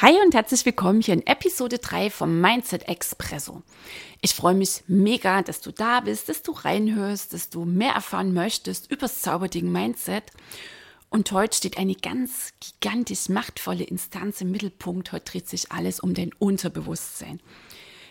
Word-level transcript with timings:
Hi 0.00 0.14
und 0.24 0.32
herzlich 0.32 0.64
willkommen 0.64 1.00
hier 1.00 1.14
in 1.14 1.26
Episode 1.26 1.78
3 1.80 2.10
vom 2.10 2.40
Mindset 2.40 2.86
Expresso. 2.86 3.64
Ich 4.20 4.32
freue 4.32 4.54
mich 4.54 4.84
mega, 4.86 5.42
dass 5.42 5.60
du 5.60 5.72
da 5.72 5.98
bist, 5.98 6.28
dass 6.28 6.44
du 6.44 6.52
reinhörst, 6.52 7.34
dass 7.34 7.50
du 7.50 7.64
mehr 7.64 7.94
erfahren 7.94 8.32
möchtest 8.32 8.92
über 8.92 9.00
das 9.00 9.22
Zauberding 9.22 9.72
Mindset. 9.72 10.30
Und 11.10 11.32
heute 11.32 11.56
steht 11.56 11.78
eine 11.78 11.96
ganz 11.96 12.52
gigantisch 12.60 13.28
machtvolle 13.28 13.82
Instanz 13.82 14.40
im 14.40 14.52
Mittelpunkt. 14.52 15.10
Heute 15.10 15.32
dreht 15.32 15.48
sich 15.48 15.72
alles 15.72 15.98
um 15.98 16.14
dein 16.14 16.30
Unterbewusstsein. 16.38 17.40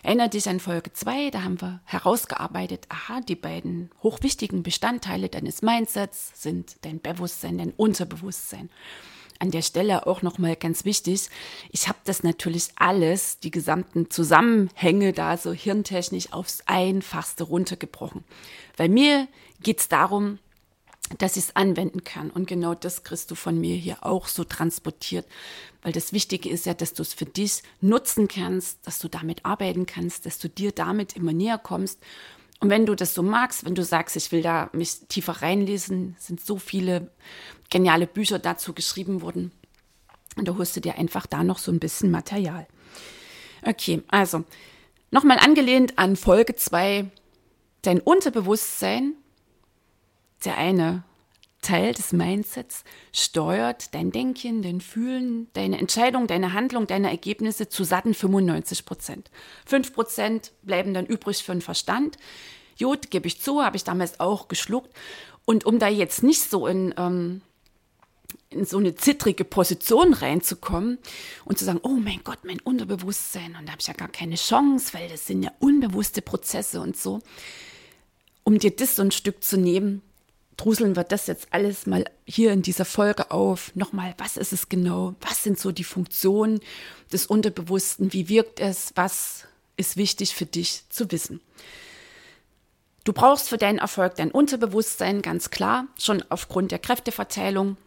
Erinnere 0.02 0.28
dich 0.28 0.46
an 0.46 0.60
Folge 0.60 0.92
2, 0.92 1.30
da 1.30 1.42
haben 1.42 1.58
wir 1.62 1.80
herausgearbeitet, 1.86 2.84
aha, 2.90 3.22
die 3.22 3.34
beiden 3.34 3.88
hochwichtigen 4.02 4.62
Bestandteile 4.62 5.30
deines 5.30 5.62
Mindsets 5.62 6.32
sind 6.34 6.76
dein 6.82 7.00
Bewusstsein, 7.00 7.56
dein 7.56 7.70
Unterbewusstsein 7.70 8.68
an 9.38 9.50
der 9.50 9.62
Stelle 9.62 10.06
auch 10.06 10.22
nochmal 10.22 10.56
ganz 10.56 10.84
wichtig, 10.84 11.28
ich 11.70 11.88
habe 11.88 11.98
das 12.04 12.22
natürlich 12.22 12.68
alles, 12.76 13.38
die 13.40 13.50
gesamten 13.50 14.10
Zusammenhänge 14.10 15.12
da 15.12 15.36
so 15.36 15.52
hirntechnisch 15.52 16.32
aufs 16.32 16.62
Einfachste 16.66 17.44
runtergebrochen. 17.44 18.24
Weil 18.76 18.88
mir 18.88 19.28
geht's 19.62 19.88
darum, 19.88 20.38
dass 21.16 21.36
ich 21.36 21.44
es 21.44 21.56
anwenden 21.56 22.04
kann. 22.04 22.30
Und 22.30 22.46
genau 22.46 22.74
das 22.74 23.02
kriegst 23.02 23.30
du 23.30 23.34
von 23.34 23.58
mir 23.58 23.74
hier 23.74 24.04
auch 24.04 24.26
so 24.26 24.44
transportiert. 24.44 25.26
Weil 25.82 25.92
das 25.92 26.12
Wichtige 26.12 26.50
ist 26.50 26.66
ja, 26.66 26.74
dass 26.74 26.92
du 26.92 27.02
es 27.02 27.14
für 27.14 27.24
dich 27.24 27.62
nutzen 27.80 28.28
kannst, 28.28 28.86
dass 28.86 28.98
du 28.98 29.08
damit 29.08 29.44
arbeiten 29.46 29.86
kannst, 29.86 30.26
dass 30.26 30.38
du 30.38 30.48
dir 30.48 30.72
damit 30.72 31.14
immer 31.14 31.32
näher 31.32 31.58
kommst 31.58 31.98
und 32.60 32.70
wenn 32.70 32.86
du 32.86 32.94
das 32.94 33.14
so 33.14 33.22
magst, 33.22 33.64
wenn 33.64 33.74
du 33.74 33.84
sagst, 33.84 34.16
ich 34.16 34.32
will 34.32 34.42
da 34.42 34.68
mich 34.72 35.06
tiefer 35.08 35.42
reinlesen, 35.42 36.16
sind 36.18 36.40
so 36.40 36.58
viele 36.58 37.10
geniale 37.70 38.06
Bücher 38.06 38.38
dazu 38.38 38.72
geschrieben 38.72 39.22
worden. 39.22 39.52
Und 40.36 40.48
da 40.48 40.56
holst 40.56 40.76
du 40.76 40.80
dir 40.80 40.96
einfach 40.96 41.26
da 41.26 41.44
noch 41.44 41.58
so 41.58 41.70
ein 41.70 41.78
bisschen 41.78 42.10
Material. 42.10 42.66
Okay, 43.64 44.02
also 44.08 44.44
nochmal 45.10 45.38
angelehnt 45.38 45.98
an 45.98 46.16
Folge 46.16 46.56
2, 46.56 47.10
dein 47.82 48.00
Unterbewusstsein, 48.00 49.14
der 50.44 50.56
eine 50.56 51.04
Teil 51.60 51.92
des 51.92 52.12
Mindsets, 52.12 52.84
steuert 53.12 53.94
dein 53.94 54.12
Denken, 54.12 54.62
dein 54.62 54.80
Fühlen, 54.80 55.48
deine 55.54 55.78
Entscheidung, 55.78 56.28
deine 56.28 56.52
Handlung, 56.52 56.86
deine 56.86 57.10
Ergebnisse 57.10 57.68
zu 57.68 57.82
satten 57.84 58.14
95 58.14 58.84
Prozent. 58.84 59.30
5 59.66 59.92
Prozent 59.92 60.52
bleiben 60.62 60.94
dann 60.94 61.06
übrig 61.06 61.42
für 61.42 61.52
den 61.52 61.60
Verstand. 61.60 62.16
Gut, 62.78 63.10
gebe 63.10 63.26
ich 63.26 63.40
zu, 63.40 63.62
habe 63.62 63.76
ich 63.76 63.84
damals 63.84 64.20
auch 64.20 64.48
geschluckt. 64.48 64.94
Und 65.44 65.66
um 65.66 65.78
da 65.78 65.88
jetzt 65.88 66.22
nicht 66.22 66.42
so 66.42 66.66
in, 66.66 66.94
ähm, 66.96 67.40
in 68.50 68.64
so 68.64 68.78
eine 68.78 68.94
zittrige 68.94 69.44
Position 69.44 70.12
reinzukommen 70.12 70.98
und 71.44 71.58
zu 71.58 71.64
sagen, 71.64 71.80
oh 71.82 71.96
mein 71.96 72.20
Gott, 72.24 72.40
mein 72.44 72.60
Unterbewusstsein, 72.60 73.56
und 73.56 73.66
da 73.66 73.72
habe 73.72 73.80
ich 73.80 73.86
ja 73.86 73.94
gar 73.94 74.08
keine 74.08 74.36
Chance, 74.36 74.94
weil 74.94 75.08
das 75.08 75.26
sind 75.26 75.42
ja 75.42 75.52
unbewusste 75.58 76.22
Prozesse 76.22 76.80
und 76.80 76.96
so. 76.96 77.20
Um 78.44 78.58
dir 78.58 78.70
das 78.70 78.96
so 78.96 79.02
ein 79.02 79.10
Stück 79.10 79.42
zu 79.42 79.58
nehmen, 79.58 80.02
druseln 80.56 80.96
wir 80.96 81.04
das 81.04 81.26
jetzt 81.26 81.48
alles 81.50 81.86
mal 81.86 82.04
hier 82.26 82.52
in 82.52 82.62
dieser 82.62 82.84
Folge 82.84 83.30
auf. 83.30 83.74
Nochmal, 83.74 84.14
was 84.18 84.36
ist 84.36 84.52
es 84.52 84.68
genau? 84.68 85.14
Was 85.20 85.42
sind 85.42 85.58
so 85.58 85.72
die 85.72 85.84
Funktionen 85.84 86.60
des 87.12 87.26
Unterbewussten? 87.26 88.12
Wie 88.12 88.28
wirkt 88.28 88.60
es? 88.60 88.92
Was 88.94 89.44
ist 89.76 89.96
wichtig 89.96 90.34
für 90.34 90.46
dich 90.46 90.82
zu 90.90 91.10
wissen? 91.10 91.40
Du 93.08 93.14
brauchst 93.14 93.48
für 93.48 93.56
deinen 93.56 93.78
Erfolg 93.78 94.16
dein 94.16 94.30
Unterbewusstsein, 94.30 95.22
ganz 95.22 95.48
klar, 95.48 95.86
schon 95.98 96.22
aufgrund 96.28 96.72
der 96.72 96.78
Kräfteverteilung. 96.78 97.78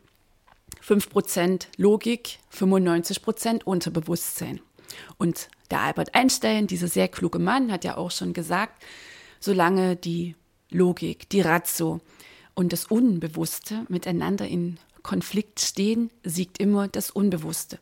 5% 0.84 1.68
Logik, 1.78 2.40
95% 2.52 3.64
Unterbewusstsein. 3.64 4.62
Und 5.20 5.50
der 5.70 5.82
Albert 5.82 6.16
Einstein, 6.16 6.66
dieser 6.66 6.88
sehr 6.88 7.08
kluge 7.08 7.38
Mann, 7.38 7.72
hat 7.72 7.84
ja 7.84 7.98
auch 7.98 8.10
schon 8.10 8.34
gesagt, 8.34 8.84
solange 9.40 9.96
die 9.96 10.34
Logik, 10.72 11.30
die 11.30 11.42
Ratio 11.42 12.02
und 12.56 12.74
das 12.74 12.86
Unbewusste 12.86 13.86
miteinander 13.90 14.48
in 14.48 14.80
Konflikt 15.04 15.60
stehen, 15.60 16.10
siegt 16.24 16.58
immer 16.58 16.88
das 16.88 17.12
Unbewusste. 17.12 17.78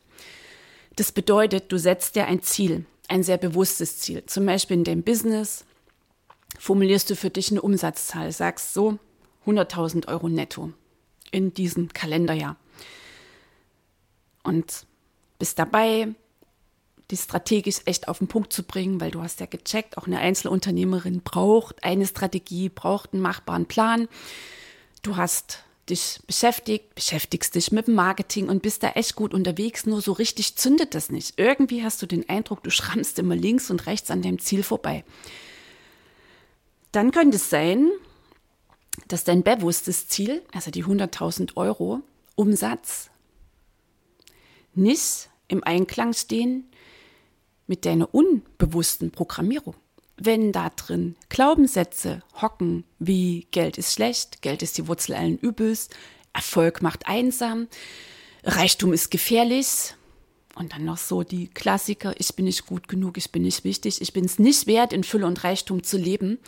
Das 0.96 1.10
bedeutet, 1.10 1.72
du 1.72 1.78
setzt 1.78 2.16
dir 2.16 2.26
ein 2.26 2.42
Ziel, 2.42 2.84
ein 3.08 3.22
sehr 3.22 3.38
bewusstes 3.38 3.98
Ziel, 3.98 4.26
zum 4.26 4.44
Beispiel 4.44 4.76
in 4.76 4.84
deinem 4.84 5.02
Business, 5.04 5.64
formulierst 6.60 7.08
du 7.08 7.16
für 7.16 7.30
dich 7.30 7.50
eine 7.50 7.62
Umsatzzahl, 7.62 8.30
sagst 8.32 8.74
so 8.74 8.98
100.000 9.46 10.08
Euro 10.08 10.28
netto 10.28 10.72
in 11.30 11.54
diesem 11.54 11.88
Kalenderjahr. 11.88 12.56
Und 14.42 14.84
bist 15.38 15.58
dabei, 15.58 16.08
die 17.10 17.16
strategisch 17.16 17.80
echt 17.86 18.08
auf 18.08 18.18
den 18.18 18.28
Punkt 18.28 18.52
zu 18.52 18.62
bringen, 18.62 19.00
weil 19.00 19.10
du 19.10 19.22
hast 19.22 19.40
ja 19.40 19.46
gecheckt, 19.46 19.96
auch 19.96 20.06
eine 20.06 20.18
Einzelunternehmerin 20.18 21.22
braucht 21.22 21.82
eine 21.82 22.06
Strategie, 22.06 22.68
braucht 22.68 23.14
einen 23.14 23.22
machbaren 23.22 23.64
Plan. 23.64 24.06
Du 25.00 25.16
hast 25.16 25.64
dich 25.88 26.20
beschäftigt, 26.26 26.94
beschäftigst 26.94 27.54
dich 27.54 27.72
mit 27.72 27.86
dem 27.86 27.94
Marketing 27.94 28.50
und 28.50 28.62
bist 28.62 28.82
da 28.82 28.90
echt 28.90 29.16
gut 29.16 29.32
unterwegs, 29.32 29.86
nur 29.86 30.02
so 30.02 30.12
richtig 30.12 30.56
zündet 30.56 30.94
das 30.94 31.10
nicht. 31.10 31.38
Irgendwie 31.38 31.82
hast 31.82 32.02
du 32.02 32.06
den 32.06 32.28
Eindruck, 32.28 32.62
du 32.62 32.70
schrammst 32.70 33.18
immer 33.18 33.34
links 33.34 33.70
und 33.70 33.86
rechts 33.86 34.10
an 34.10 34.20
deinem 34.20 34.38
Ziel 34.38 34.62
vorbei. 34.62 35.04
Dann 36.92 37.12
könnte 37.12 37.36
es 37.36 37.50
sein, 37.50 37.90
dass 39.08 39.24
dein 39.24 39.42
bewusstes 39.42 40.08
Ziel, 40.08 40.42
also 40.52 40.70
die 40.70 40.84
100.000 40.84 41.56
Euro 41.56 42.00
Umsatz, 42.34 43.10
nicht 44.74 45.30
im 45.48 45.64
Einklang 45.64 46.12
stehen 46.12 46.70
mit 47.66 47.84
deiner 47.84 48.12
unbewussten 48.14 49.10
Programmierung. 49.10 49.74
Wenn 50.16 50.52
da 50.52 50.70
drin 50.70 51.16
Glaubenssätze 51.28 52.22
hocken 52.40 52.84
wie 52.98 53.46
Geld 53.52 53.78
ist 53.78 53.94
schlecht, 53.94 54.42
Geld 54.42 54.62
ist 54.62 54.76
die 54.76 54.86
Wurzel 54.86 55.14
allen 55.14 55.38
Übels, 55.38 55.88
Erfolg 56.32 56.82
macht 56.82 57.06
einsam, 57.06 57.68
Reichtum 58.44 58.92
ist 58.92 59.10
gefährlich, 59.10 59.94
und 60.60 60.74
dann 60.74 60.84
noch 60.84 60.98
so 60.98 61.22
die 61.22 61.48
Klassiker, 61.48 62.12
ich 62.18 62.36
bin 62.36 62.44
nicht 62.44 62.66
gut 62.66 62.86
genug, 62.86 63.16
ich 63.16 63.32
bin 63.32 63.42
nicht 63.42 63.64
wichtig, 63.64 64.02
ich 64.02 64.12
bin 64.12 64.26
es 64.26 64.38
nicht 64.38 64.66
wert, 64.66 64.92
in 64.92 65.04
Fülle 65.04 65.26
und 65.26 65.42
Reichtum 65.42 65.82
zu 65.82 65.96
leben, 65.96 66.38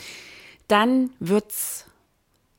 dann 0.69 1.11
wird 1.19 1.51
es 1.51 1.87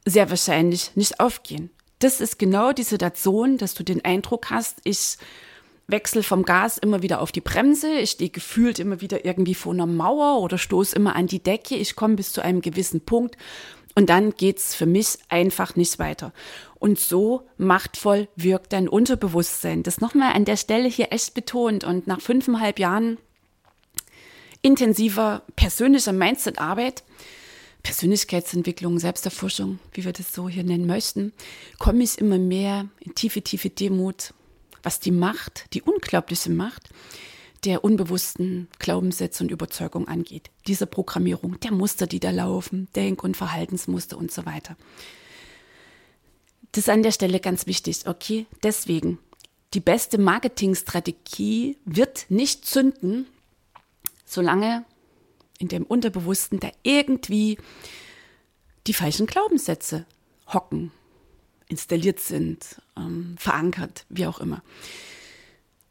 sehr 0.03 0.31
wahrscheinlich 0.31 0.95
nicht 0.95 1.19
aufgehen. 1.19 1.69
Das 1.99 2.21
ist 2.21 2.39
genau 2.39 2.73
die 2.73 2.83
Situation, 2.83 3.59
dass 3.59 3.75
du 3.75 3.83
den 3.83 4.03
Eindruck 4.03 4.49
hast, 4.49 4.79
ich 4.83 5.17
wechsle 5.85 6.23
vom 6.23 6.43
Gas 6.43 6.79
immer 6.79 7.03
wieder 7.03 7.21
auf 7.21 7.31
die 7.31 7.41
Bremse, 7.41 7.99
ich 7.99 8.09
stehe 8.09 8.31
gefühlt 8.31 8.79
immer 8.79 8.99
wieder 8.99 9.23
irgendwie 9.23 9.53
vor 9.53 9.73
einer 9.73 9.85
Mauer 9.85 10.41
oder 10.41 10.57
stoße 10.57 10.95
immer 10.95 11.15
an 11.15 11.27
die 11.27 11.43
Decke, 11.43 11.75
ich 11.75 11.95
komme 11.95 12.15
bis 12.15 12.33
zu 12.33 12.41
einem 12.41 12.61
gewissen 12.61 13.01
Punkt 13.01 13.37
und 13.93 14.09
dann 14.09 14.31
geht's 14.31 14.73
für 14.73 14.87
mich 14.87 15.19
einfach 15.29 15.75
nicht 15.75 15.99
weiter. 15.99 16.33
Und 16.83 16.99
so 16.99 17.47
machtvoll 17.57 18.27
wirkt 18.35 18.73
dein 18.73 18.89
Unterbewusstsein. 18.89 19.83
Das 19.83 20.01
nochmal 20.01 20.33
an 20.33 20.43
der 20.43 20.57
Stelle 20.57 20.89
hier 20.89 21.13
echt 21.13 21.33
betont. 21.33 21.85
Und 21.85 22.07
nach 22.07 22.19
fünfeinhalb 22.19 22.77
Jahren 22.77 23.17
intensiver 24.61 25.43
persönlicher 25.55 26.11
Mindset-Arbeit, 26.11 27.05
Persönlichkeitsentwicklung, 27.83 28.99
Selbsterforschung, 28.99 29.79
wie 29.93 30.03
wir 30.03 30.11
das 30.11 30.33
so 30.33 30.49
hier 30.49 30.65
nennen 30.65 30.85
möchten, 30.85 31.31
komme 31.79 32.03
ich 32.03 32.17
immer 32.17 32.37
mehr 32.37 32.89
in 32.99 33.15
tiefe, 33.15 33.41
tiefe 33.41 33.69
Demut, 33.69 34.33
was 34.83 34.99
die 34.99 35.11
Macht, 35.11 35.73
die 35.73 35.83
unglaubliche 35.83 36.51
Macht 36.51 36.89
der 37.63 37.85
unbewussten 37.85 38.67
Glaubenssätze 38.79 39.41
und 39.41 39.51
Überzeugung 39.51 40.09
angeht. 40.09 40.51
Diese 40.67 40.85
Programmierung, 40.85 41.61
der 41.61 41.71
Muster, 41.71 42.07
die 42.07 42.19
da 42.19 42.31
laufen, 42.31 42.89
Denk- 42.93 43.23
und 43.23 43.37
Verhaltensmuster 43.37 44.17
und 44.17 44.33
so 44.33 44.45
weiter. 44.45 44.75
Das 46.73 46.85
ist 46.85 46.89
an 46.89 47.03
der 47.03 47.11
Stelle 47.11 47.39
ganz 47.39 47.67
wichtig. 47.67 48.07
Okay, 48.07 48.47
deswegen, 48.63 49.19
die 49.75 49.79
beste 49.79 50.17
Marketingstrategie 50.17 51.77
wird 51.85 52.25
nicht 52.29 52.65
zünden, 52.65 53.27
solange 54.25 54.83
in 55.59 55.67
dem 55.67 55.83
Unterbewussten 55.83 56.59
da 56.59 56.71
irgendwie 56.81 57.57
die 58.87 58.93
falschen 58.93 59.27
Glaubenssätze 59.27 60.05
hocken, 60.51 60.91
installiert 61.67 62.19
sind, 62.19 62.81
ähm, 62.97 63.35
verankert, 63.37 64.05
wie 64.09 64.25
auch 64.25 64.39
immer. 64.39 64.63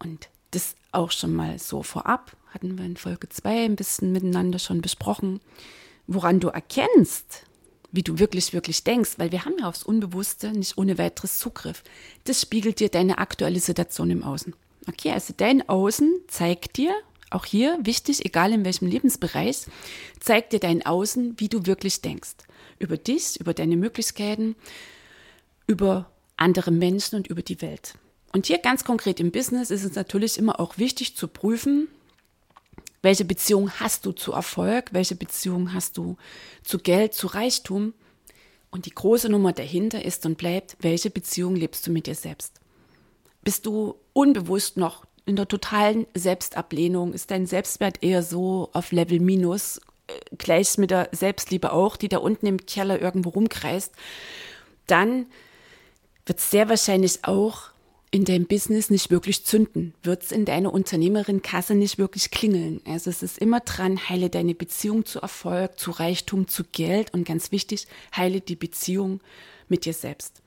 Und 0.00 0.28
das 0.50 0.74
auch 0.90 1.12
schon 1.12 1.32
mal 1.32 1.60
so 1.60 1.84
vorab, 1.84 2.36
hatten 2.48 2.76
wir 2.76 2.84
in 2.84 2.96
Folge 2.96 3.28
2 3.28 3.64
ein 3.64 3.76
bisschen 3.76 4.10
miteinander 4.10 4.58
schon 4.58 4.82
besprochen, 4.82 5.40
woran 6.08 6.40
du 6.40 6.48
erkennst, 6.48 7.44
wie 7.92 8.02
du 8.02 8.18
wirklich, 8.18 8.52
wirklich 8.52 8.84
denkst, 8.84 9.12
weil 9.18 9.30
wir 9.30 9.44
haben 9.44 9.56
ja 9.60 9.68
aufs 9.68 9.82
Unbewusste 9.82 10.50
nicht 10.50 10.78
ohne 10.78 10.98
weiteres 10.98 11.38
Zugriff. 11.38 11.82
Das 12.24 12.40
spiegelt 12.40 12.80
dir 12.80 12.88
deine 12.88 13.18
aktuelle 13.18 13.60
Situation 13.60 14.10
im 14.10 14.24
Außen. 14.24 14.54
Okay, 14.88 15.12
also 15.12 15.32
dein 15.36 15.68
Außen 15.68 16.10
zeigt 16.26 16.76
dir, 16.78 16.94
auch 17.30 17.44
hier 17.44 17.78
wichtig, 17.82 18.24
egal 18.24 18.52
in 18.52 18.64
welchem 18.64 18.88
Lebensbereich, 18.88 19.66
zeigt 20.20 20.52
dir 20.52 20.60
dein 20.60 20.84
Außen, 20.84 21.38
wie 21.38 21.48
du 21.48 21.66
wirklich 21.66 22.00
denkst. 22.00 22.34
Über 22.78 22.96
dich, 22.96 23.38
über 23.40 23.54
deine 23.54 23.76
Möglichkeiten, 23.76 24.56
über 25.66 26.10
andere 26.36 26.70
Menschen 26.70 27.16
und 27.16 27.28
über 27.28 27.42
die 27.42 27.62
Welt. 27.62 27.94
Und 28.32 28.46
hier 28.46 28.58
ganz 28.58 28.84
konkret 28.84 29.20
im 29.20 29.30
Business 29.30 29.70
ist 29.70 29.84
es 29.84 29.94
natürlich 29.94 30.38
immer 30.38 30.58
auch 30.58 30.78
wichtig 30.78 31.16
zu 31.16 31.28
prüfen, 31.28 31.88
welche 33.02 33.24
Beziehung 33.24 33.70
hast 33.70 34.06
du 34.06 34.12
zu 34.12 34.32
Erfolg? 34.32 34.92
Welche 34.92 35.16
Beziehung 35.16 35.74
hast 35.74 35.98
du 35.98 36.16
zu 36.62 36.78
Geld, 36.78 37.14
zu 37.14 37.26
Reichtum? 37.26 37.94
Und 38.70 38.86
die 38.86 38.94
große 38.94 39.28
Nummer 39.28 39.52
dahinter 39.52 40.04
ist 40.04 40.24
und 40.24 40.38
bleibt, 40.38 40.76
welche 40.80 41.10
Beziehung 41.10 41.56
lebst 41.56 41.86
du 41.86 41.90
mit 41.90 42.06
dir 42.06 42.14
selbst? 42.14 42.60
Bist 43.42 43.66
du 43.66 43.96
unbewusst 44.12 44.76
noch 44.76 45.04
in 45.26 45.36
der 45.36 45.48
totalen 45.48 46.06
Selbstablehnung? 46.14 47.12
Ist 47.12 47.30
dein 47.30 47.46
Selbstwert 47.46 48.02
eher 48.02 48.22
so 48.22 48.70
auf 48.72 48.92
Level 48.92 49.20
Minus, 49.20 49.78
äh, 50.06 50.12
gleich 50.38 50.78
mit 50.78 50.90
der 50.90 51.08
Selbstliebe 51.12 51.72
auch, 51.72 51.96
die 51.96 52.08
da 52.08 52.18
unten 52.18 52.46
im 52.46 52.64
Keller 52.64 53.02
irgendwo 53.02 53.30
rumkreist? 53.30 53.92
Dann 54.86 55.26
wird 56.24 56.40
sehr 56.40 56.68
wahrscheinlich 56.68 57.24
auch 57.24 57.71
in 58.12 58.26
deinem 58.26 58.44
Business 58.46 58.90
nicht 58.90 59.10
wirklich 59.10 59.44
zünden, 59.46 59.94
wird 60.02 60.22
es 60.22 60.32
in 60.32 60.44
deiner 60.44 60.72
Unternehmerin-Kasse 60.72 61.74
nicht 61.74 61.96
wirklich 61.96 62.30
klingeln. 62.30 62.82
Also 62.84 63.08
es 63.08 63.22
ist 63.22 63.38
immer 63.38 63.60
dran, 63.60 64.08
heile 64.08 64.28
deine 64.28 64.54
Beziehung 64.54 65.06
zu 65.06 65.20
Erfolg, 65.20 65.78
zu 65.78 65.90
Reichtum, 65.90 66.46
zu 66.46 66.62
Geld 66.64 67.14
und 67.14 67.24
ganz 67.24 67.52
wichtig, 67.52 67.86
heile 68.14 68.42
die 68.42 68.54
Beziehung 68.54 69.20
mit 69.68 69.86
dir 69.86 69.94
selbst. 69.94 70.42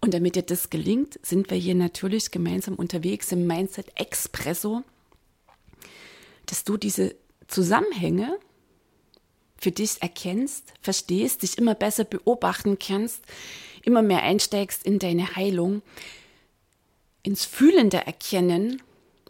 Und 0.00 0.14
damit 0.14 0.34
dir 0.34 0.42
das 0.42 0.70
gelingt, 0.70 1.20
sind 1.22 1.50
wir 1.50 1.58
hier 1.58 1.74
natürlich 1.74 2.30
gemeinsam 2.30 2.74
unterwegs 2.74 3.30
im 3.32 3.46
Mindset 3.46 3.86
Expresso, 3.96 4.82
dass 6.46 6.64
du 6.64 6.78
diese 6.78 7.14
Zusammenhänge 7.48 8.38
für 9.58 9.72
dich 9.72 10.00
erkennst, 10.00 10.72
verstehst, 10.80 11.42
dich 11.42 11.58
immer 11.58 11.74
besser 11.74 12.04
beobachten 12.04 12.78
kannst, 12.78 13.20
immer 13.82 14.00
mehr 14.00 14.22
einsteigst 14.22 14.84
in 14.84 14.98
deine 14.98 15.36
Heilung, 15.36 15.82
ins 17.24 17.44
Fühlende 17.44 18.06
erkennen 18.06 18.80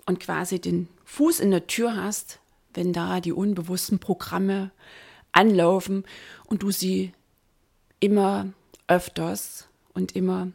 und 0.05 0.21
quasi 0.21 0.61
den 0.61 0.89
Fuß 1.07 1.41
in 1.41 1.51
der 1.51 1.67
Tür 1.67 1.97
hast, 1.97 2.41
wenn 2.75 2.93
da 2.93 3.21
die 3.21 3.33
unbewussten 3.33 3.99
Programme 3.99 4.71
anlaufen 5.33 6.05
und 6.45 6.63
du 6.63 6.71
sie 6.71 7.13
immer 8.01 8.53
öfters 8.89 9.69
und 9.95 10.15
immer 10.15 10.49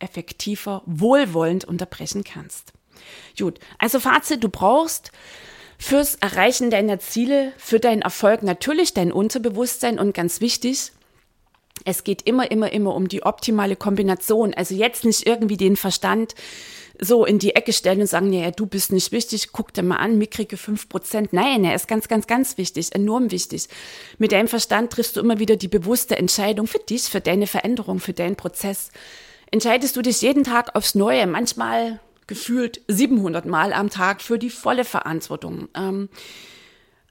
effektiver, 0.00 0.82
wohlwollend 0.86 1.64
unterbrechen 1.64 2.24
kannst. 2.24 2.72
Gut, 3.38 3.60
also 3.78 4.00
Fazit, 4.00 4.42
du 4.42 4.48
brauchst 4.48 5.12
fürs 5.78 6.14
Erreichen 6.16 6.70
deiner 6.70 6.98
Ziele, 6.98 7.52
für 7.56 7.80
deinen 7.80 8.02
Erfolg 8.02 8.42
natürlich 8.42 8.94
dein 8.94 9.12
Unterbewusstsein 9.12 9.98
und 9.98 10.14
ganz 10.14 10.40
wichtig, 10.40 10.92
es 11.84 12.04
geht 12.04 12.22
immer, 12.22 12.50
immer, 12.50 12.72
immer 12.72 12.94
um 12.94 13.08
die 13.08 13.22
optimale 13.22 13.76
Kombination. 13.76 14.54
Also 14.54 14.74
jetzt 14.74 15.04
nicht 15.04 15.26
irgendwie 15.26 15.56
den 15.56 15.76
Verstand 15.76 16.34
so 17.00 17.24
in 17.24 17.38
die 17.38 17.56
Ecke 17.56 17.72
stellen 17.72 18.00
und 18.00 18.06
sagen, 18.06 18.32
ja, 18.32 18.50
du 18.50 18.66
bist 18.66 18.92
nicht 18.92 19.12
wichtig, 19.12 19.48
guck 19.52 19.72
dir 19.72 19.82
mal 19.82 19.96
an, 19.96 20.18
mickrige 20.18 20.56
fünf 20.56 20.88
Prozent. 20.88 21.32
Nein, 21.32 21.64
er 21.64 21.74
ist 21.74 21.88
ganz, 21.88 22.06
ganz, 22.06 22.26
ganz 22.26 22.58
wichtig, 22.58 22.94
enorm 22.94 23.30
wichtig. 23.30 23.68
Mit 24.18 24.32
deinem 24.32 24.48
Verstand 24.48 24.92
triffst 24.92 25.16
du 25.16 25.20
immer 25.20 25.38
wieder 25.38 25.56
die 25.56 25.68
bewusste 25.68 26.16
Entscheidung 26.16 26.66
für 26.66 26.78
dich, 26.78 27.02
für 27.04 27.20
deine 27.20 27.46
Veränderung, 27.46 27.98
für 27.98 28.12
deinen 28.12 28.36
Prozess. 28.36 28.90
Entscheidest 29.50 29.96
du 29.96 30.02
dich 30.02 30.22
jeden 30.22 30.44
Tag 30.44 30.74
aufs 30.76 30.94
Neue, 30.94 31.26
manchmal 31.26 32.00
gefühlt 32.26 32.80
700 32.88 33.46
Mal 33.46 33.72
am 33.72 33.90
Tag 33.90 34.22
für 34.22 34.38
die 34.38 34.50
volle 34.50 34.84
Verantwortung. 34.84 35.68
Ähm, 35.74 36.08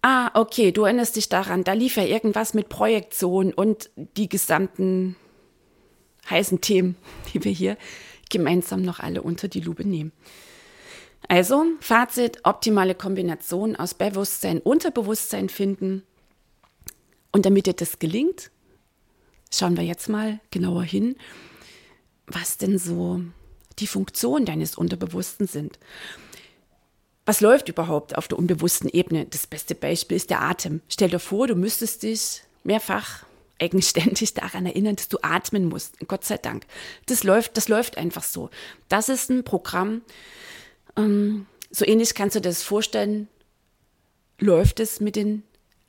Ah, 0.02 0.32
okay, 0.34 0.72
du 0.72 0.84
erinnerst 0.84 1.16
dich 1.16 1.30
daran, 1.30 1.64
da 1.64 1.74
lief 1.74 1.96
ja 1.96 2.04
irgendwas 2.04 2.56
mit 2.56 2.70
Projektion 2.70 3.54
und 3.54 3.92
die 3.96 4.30
gesamten 4.30 5.16
heißen 6.30 6.62
Themen, 6.62 6.96
die 7.34 7.44
wir 7.44 7.52
hier 7.52 7.78
gemeinsam 8.30 8.82
noch 8.82 9.00
alle 9.00 9.22
unter 9.22 9.48
die 9.48 9.60
Lupe 9.60 9.86
nehmen. 9.86 10.12
Also, 11.28 11.66
Fazit, 11.82 12.40
optimale 12.46 12.96
Kombination 12.96 13.76
aus 13.76 13.94
Bewusstsein, 13.94 14.60
Unterbewusstsein 14.60 15.50
finden. 15.50 16.04
Und 17.32 17.46
damit 17.46 17.68
dir 17.68 17.74
das 17.74 18.00
gelingt, 18.00 18.50
schauen 19.54 19.78
wir 19.78 19.84
jetzt 19.84 20.10
mal 20.10 20.40
genauer 20.50 20.84
hin, 20.84 21.16
was 22.26 22.58
denn 22.58 22.80
so 22.80 23.22
die 23.80 23.88
Funktionen 23.88 24.46
deines 24.46 24.76
Unterbewussten 24.76 25.48
sind 25.48 25.78
was 27.26 27.42
läuft 27.42 27.70
überhaupt 27.70 28.18
auf 28.18 28.28
der 28.28 28.40
unbewussten 28.40 28.90
Ebene? 28.90 29.26
Das 29.26 29.48
beste 29.48 29.76
Beispiel 29.76 30.18
ist 30.18 30.30
der 30.30 30.42
Atem. 30.42 30.82
Stell 30.90 31.10
dir 31.10 31.20
vor, 31.20 31.48
du 31.48 31.56
müsstest 31.56 32.04
dich 32.04 32.42
mehrfach 32.64 33.24
eigenständig 33.60 34.34
daran 34.36 34.66
erinnern, 34.66 34.96
dass 34.96 35.08
du 35.08 35.18
atmen 35.22 35.70
musst. 35.70 36.00
Gott 36.08 36.26
sei 36.26 36.38
Dank. 36.38 36.66
Das 37.06 37.24
läuft, 37.24 37.58
das 37.58 37.68
läuft 37.68 37.98
einfach 37.98 38.24
so. 38.24 38.50
Das 38.90 39.08
ist 39.08 39.30
ein 39.30 39.44
Programm. 39.44 40.02
Ähm, 40.98 41.46
so 41.70 41.86
ähnlich 41.86 42.16
kannst 42.16 42.36
du 42.36 42.42
dir 42.42 42.50
das 42.50 42.64
vorstellen, 42.64 43.28
läuft 44.40 44.80
es 44.80 45.00
mit 45.00 45.16
den 45.16 45.44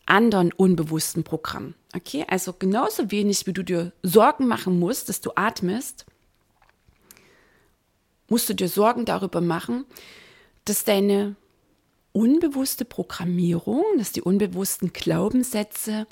anderen 0.06 0.52
unbewussten 0.52 1.24
Programmen. 1.24 1.74
Okay, 1.94 2.24
also 2.28 2.52
genauso 2.52 3.10
wenig 3.10 3.46
wie 3.46 3.52
du 3.52 3.62
dir 3.62 3.92
Sorgen 4.02 4.46
machen 4.46 4.78
musst, 4.78 5.08
dass 5.08 5.20
du 5.20 5.32
atmest, 5.34 6.06
musst 8.28 8.48
du 8.48 8.54
dir 8.54 8.68
Sorgen 8.68 9.04
darüber 9.04 9.40
machen, 9.40 9.84
dass 10.64 10.84
deine 10.84 11.36
unbewusste 12.12 12.84
Programmierung, 12.84 13.84
dass 13.98 14.12
die 14.12 14.22
unbewussten 14.22 14.92
Glaubenssätze 14.92 16.06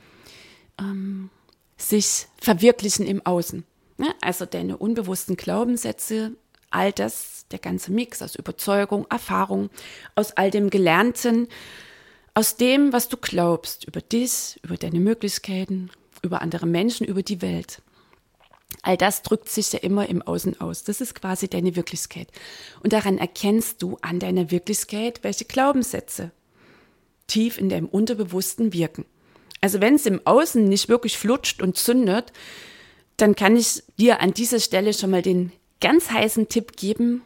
ähm, 0.79 1.31
sich 1.77 2.27
verwirklichen 2.41 3.07
im 3.07 3.25
Außen. 3.25 3.65
Ne? 3.99 4.15
Also 4.21 4.47
deine 4.47 4.77
unbewussten 4.77 5.37
Glaubenssätze, 5.37 6.33
all 6.71 6.93
das, 6.93 7.47
der 7.51 7.59
ganze 7.59 7.93
Mix 7.93 8.23
aus 8.23 8.35
Überzeugung, 8.35 9.07
Erfahrung, 9.11 9.71
aus 10.15 10.33
all 10.33 10.51
dem 10.51 10.71
Gelernten, 10.71 11.49
aus 12.35 12.57
dem, 12.57 12.93
was 12.93 13.09
du 13.09 13.17
glaubst 13.17 13.85
über 13.85 14.01
dich, 14.01 14.59
über 14.63 14.77
deine 14.77 15.01
Möglichkeiten, 15.01 15.91
über 16.23 16.43
andere 16.43 16.67
Menschen, 16.67 17.07
über 17.07 17.23
die 17.23 17.43
Welt. 17.43 17.83
All 18.83 18.97
das 18.97 19.23
drückt 19.23 19.49
sich 19.49 19.73
ja 19.73 19.81
immer 19.81 20.09
im 20.09 20.23
Außen 20.23 20.61
aus. 20.61 20.85
Das 20.85 21.01
ist 21.01 21.15
quasi 21.15 21.49
deine 21.49 21.77
Wirklichkeit. 21.77 22.29
Und 22.83 22.93
daran 22.93 23.19
erkennst 23.19 23.83
du 23.83 23.99
an 24.01 24.19
deiner 24.19 24.51
Wirklichkeit, 24.51 25.21
welche 25.23 25.45
Glaubenssätze 25.45 26.31
tief 27.27 27.59
in 27.59 27.69
deinem 27.69 27.87
Unterbewussten 27.87 28.73
wirken. 28.73 29.05
Also 29.61 29.81
wenn 29.81 29.95
es 29.95 30.07
im 30.07 30.27
Außen 30.27 30.65
nicht 30.65 30.89
wirklich 30.89 31.19
flutscht 31.19 31.63
und 31.63 31.77
zündet, 31.77 32.33
dann 33.17 33.37
kann 33.37 33.57
ich 33.57 33.83
dir 33.99 34.21
an 34.21 34.33
dieser 34.33 34.61
Stelle 34.61 34.95
schon 34.95 35.11
mal 35.11 35.23
den 35.23 35.53
ganz 35.81 36.11
heißen 36.11 36.49
Tipp 36.49 36.77
geben, 36.77 37.23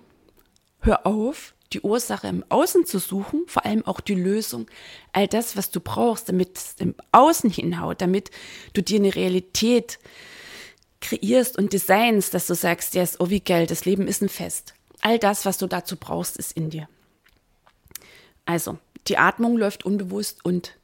hör 0.80 1.06
auf, 1.06 1.54
die 1.72 1.80
Ursache 1.80 2.28
im 2.28 2.44
Außen 2.48 2.86
zu 2.86 2.98
suchen, 2.98 3.44
vor 3.46 3.64
allem 3.64 3.86
auch 3.86 4.00
die 4.00 4.14
Lösung, 4.14 4.66
all 5.12 5.26
das, 5.26 5.56
was 5.56 5.70
du 5.70 5.80
brauchst, 5.80 6.28
damit 6.28 6.58
es 6.58 6.74
im 6.78 6.94
Außen 7.12 7.50
hinhaut, 7.50 8.00
damit 8.00 8.30
du 8.74 8.82
dir 8.82 8.98
eine 8.98 9.14
Realität 9.14 9.98
kreierst 11.04 11.56
und 11.58 11.72
designst, 11.72 12.34
dass 12.34 12.46
du 12.46 12.54
sagst, 12.54 12.94
yes, 12.94 13.20
oh 13.20 13.30
wie 13.30 13.40
geil, 13.40 13.66
das 13.66 13.84
Leben 13.84 14.08
ist 14.08 14.22
ein 14.22 14.28
Fest. 14.28 14.74
All 15.00 15.18
das, 15.18 15.44
was 15.44 15.58
du 15.58 15.66
dazu 15.66 15.96
brauchst, 15.96 16.38
ist 16.38 16.52
in 16.52 16.70
dir. 16.70 16.88
Also, 18.46 18.78
die 19.06 19.18
Atmung 19.18 19.56
läuft 19.56 19.84
unbewusst 19.84 20.44
und 20.44 20.76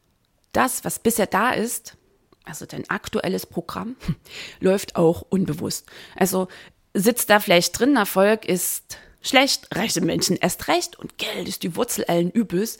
das, 0.52 0.84
was 0.84 0.98
bisher 0.98 1.26
da 1.26 1.52
ist, 1.52 1.96
also 2.44 2.66
dein 2.66 2.88
aktuelles 2.90 3.46
Programm, 3.46 3.96
läuft 4.60 4.96
auch 4.96 5.24
unbewusst. 5.28 5.86
Also 6.16 6.48
sitzt 6.92 7.30
da 7.30 7.40
vielleicht 7.40 7.78
drin, 7.78 7.96
Erfolg 7.96 8.44
ist 8.44 8.98
schlecht, 9.22 9.68
reiche 9.74 10.00
Menschen 10.00 10.36
erst 10.36 10.68
recht 10.68 10.98
und 10.98 11.18
Geld 11.18 11.48
ist 11.48 11.62
die 11.62 11.76
Wurzel 11.76 12.04
allen 12.04 12.30
Übels, 12.30 12.78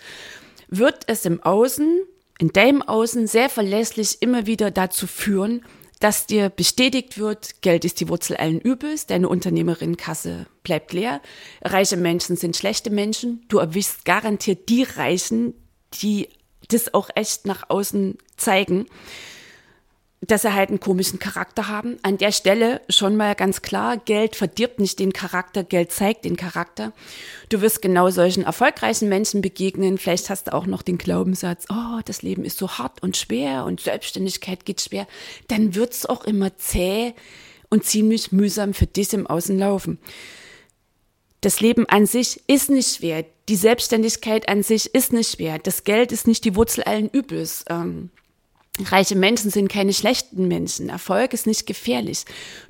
wird 0.69 1.05
es 1.07 1.25
im 1.25 1.43
Außen, 1.43 2.03
in 2.39 2.53
deinem 2.53 2.83
Außen 2.83 3.27
sehr 3.27 3.49
verlässlich 3.49 4.23
immer 4.23 4.47
wieder 4.47 4.71
dazu 4.71 5.07
führen, 5.07 5.65
dass 6.01 6.27
dir 6.27 6.49
bestätigt 6.49 7.19
wird, 7.19 7.63
Geld 7.63 7.85
ist 7.85 8.01
die 8.01 8.09
Wurzel 8.09 8.37
allen 8.37 8.61
Übels, 8.61 9.07
deine 9.07 9.29
Unternehmerin-Kasse 9.29 10.47
bleibt 10.63 10.93
leer, 10.93 11.21
reiche 11.63 11.99
Menschen 11.99 12.37
sind 12.37 12.57
schlechte 12.57 12.91
Menschen, 12.91 13.45
du 13.49 13.59
erwischst 13.59 14.05
garantiert 14.05 14.69
die 14.71 14.83
Reichen, 14.83 15.55
die 16.03 16.29
das 16.69 16.95
auch 16.95 17.11
echt 17.15 17.47
nach 17.47 17.69
außen 17.69 18.17
zeigen. 18.37 18.87
Dass 20.27 20.43
sie 20.43 20.55
halt 20.55 20.69
einen 20.69 20.81
komischen 20.81 21.19
Charakter 21.19 21.69
haben. 21.69 21.97
An 22.03 22.19
der 22.19 22.31
Stelle 22.31 22.83
schon 22.91 23.17
mal 23.17 23.35
ganz 23.35 23.63
klar, 23.63 23.97
Geld 23.97 24.37
verdirbt 24.37 24.79
nicht 24.79 24.99
den 24.99 25.15
Charakter, 25.15 25.65
Geld 25.65 25.93
zeigt 25.93 26.27
den 26.27 26.37
Charakter. 26.37 26.93
Du 27.49 27.63
wirst 27.63 27.81
genau 27.81 28.11
solchen 28.11 28.45
erfolgreichen 28.45 29.09
Menschen 29.09 29.41
begegnen. 29.41 29.97
Vielleicht 29.97 30.29
hast 30.29 30.49
du 30.49 30.55
auch 30.55 30.67
noch 30.67 30.83
den 30.83 30.99
Glaubenssatz, 30.99 31.65
oh, 31.71 32.01
das 32.05 32.21
Leben 32.21 32.45
ist 32.45 32.59
so 32.59 32.71
hart 32.71 33.03
und 33.03 33.17
schwer 33.17 33.65
und 33.65 33.81
Selbstständigkeit 33.81 34.67
geht 34.67 34.83
schwer. 34.83 35.07
Dann 35.49 35.75
wird's 35.75 36.05
auch 36.05 36.25
immer 36.25 36.55
zäh 36.59 37.15
und 37.71 37.85
ziemlich 37.85 38.31
mühsam 38.31 38.75
für 38.75 38.87
dich 38.87 39.15
im 39.15 39.27
Außen 39.27 39.59
laufen. 39.59 39.99
Das 41.41 41.61
Leben 41.61 41.89
an 41.89 42.05
sich 42.05 42.43
ist 42.47 42.69
nicht 42.69 42.97
schwer. 42.97 43.25
Die 43.49 43.57
Selbstständigkeit 43.57 44.51
an 44.51 44.63
sich 44.63 44.95
ist 44.95 45.15
nicht 45.15 45.37
schwer. 45.37 45.59
Das 45.59 45.85
Geld 45.85 46.13
ist 46.13 46.27
nicht 46.27 46.45
die 46.45 46.55
Wurzel 46.57 46.85
allen 46.85 47.09
Übels. 47.09 47.65
Ähm, 47.71 48.11
Reiche 48.79 49.17
Menschen 49.17 49.51
sind 49.51 49.69
keine 49.69 49.93
schlechten 49.93 50.49
Menschen. 50.49 50.89
Erfolg 50.89 51.33
ist 51.33 51.47
nicht 51.47 51.67
gefährlich. 51.67 52.25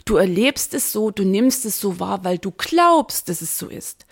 Du 0.05 0.17
erlebst 0.17 0.75
es 0.75 0.93
so, 0.93 1.11
du 1.11 1.25
nimmst 1.25 1.65
es 1.67 1.81
so 1.81 2.01
wahr, 2.01 2.25
weil 2.25 2.39
du 2.39 2.51
glaubst, 2.51 3.29
dass 3.29 3.43
es 3.43 3.59
so 3.59 3.69
ist. 3.69 4.07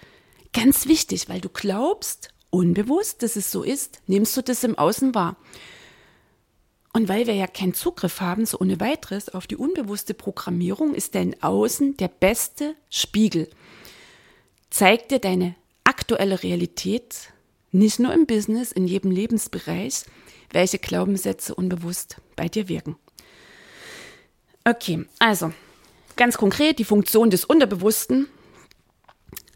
Ganz 0.52 0.86
wichtig, 0.86 1.28
weil 1.28 1.40
du 1.40 1.48
glaubst, 1.48 2.28
unbewusst, 2.50 3.22
dass 3.22 3.36
es 3.36 3.50
so 3.50 3.62
ist, 3.62 4.00
nimmst 4.06 4.36
du 4.36 4.42
das 4.42 4.64
im 4.64 4.78
Außen 4.78 5.14
wahr. 5.14 5.36
Und 6.92 7.08
weil 7.08 7.26
wir 7.26 7.34
ja 7.34 7.46
keinen 7.46 7.74
Zugriff 7.74 8.20
haben, 8.20 8.46
so 8.46 8.58
ohne 8.60 8.80
weiteres, 8.80 9.28
auf 9.28 9.46
die 9.46 9.56
unbewusste 9.56 10.14
Programmierung, 10.14 10.94
ist 10.94 11.14
dein 11.14 11.40
Außen 11.42 11.96
der 11.96 12.08
beste 12.08 12.74
Spiegel. 12.90 13.48
Zeigt 14.70 15.10
dir 15.10 15.18
deine 15.18 15.54
aktuelle 15.84 16.42
Realität, 16.42 17.32
nicht 17.70 17.98
nur 17.98 18.12
im 18.12 18.26
Business, 18.26 18.72
in 18.72 18.86
jedem 18.86 19.10
Lebensbereich, 19.10 20.04
welche 20.50 20.78
Glaubenssätze 20.78 21.54
unbewusst 21.54 22.16
bei 22.36 22.48
dir 22.48 22.68
wirken. 22.68 22.96
Okay, 24.64 25.06
also 25.18 25.52
ganz 26.16 26.36
konkret 26.36 26.78
die 26.78 26.84
Funktion 26.84 27.30
des 27.30 27.44
Unterbewussten. 27.44 28.28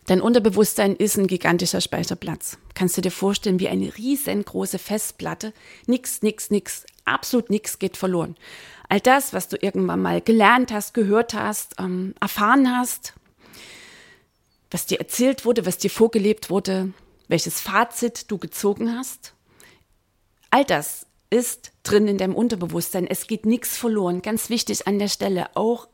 Dein 0.07 0.21
Unterbewusstsein 0.21 0.97
ist 0.97 1.17
ein 1.17 1.27
gigantischer 1.27 1.81
Speicherplatz. 1.81 2.59
Kannst 2.75 2.97
du 2.97 3.03
dir 3.03 3.11
vorstellen, 3.11 3.61
wie 3.61 3.69
eine 3.69 3.97
riesengroße 3.97 4.79
Festplatte. 4.79 5.53
Nix, 5.87 6.23
nix, 6.23 6.51
nix, 6.51 6.85
absolut 7.05 7.51
nix 7.51 7.79
geht 7.79 7.97
verloren. 7.97 8.37
All 8.89 9.01
das, 9.01 9.33
was 9.33 9.49
du 9.49 9.57
irgendwann 9.61 10.03
mal 10.03 10.21
gelernt 10.21 10.73
hast, 10.73 10.93
gehört 10.93 11.35
hast, 11.35 11.77
ähm, 11.79 12.15
erfahren 12.21 12.77
hast, 12.77 13.15
was 14.71 14.87
dir 14.87 14.99
erzählt 14.99 15.45
wurde, 15.45 15.67
was 15.67 15.79
dir 15.79 15.91
vorgelebt 15.91 16.51
wurde, 16.51 16.93
welches 17.29 17.61
Fazit 17.61 18.31
du 18.31 18.39
gezogen 18.39 18.97
hast, 18.97 19.35
All 20.53 20.67
das 20.67 21.07
ist 21.31 21.73
drin 21.83 22.07
in 22.07 22.19
deinem 22.19 22.35
Unterbewusstsein. 22.35 23.07
Es 23.07 23.27
geht 23.27 23.47
nichts 23.47 23.79
verloren. 23.79 24.21
Ganz 24.21 24.51
wichtig 24.51 24.87
an 24.87 24.99
der 24.99 25.09
Stelle 25.09 25.49
auch 25.57 25.89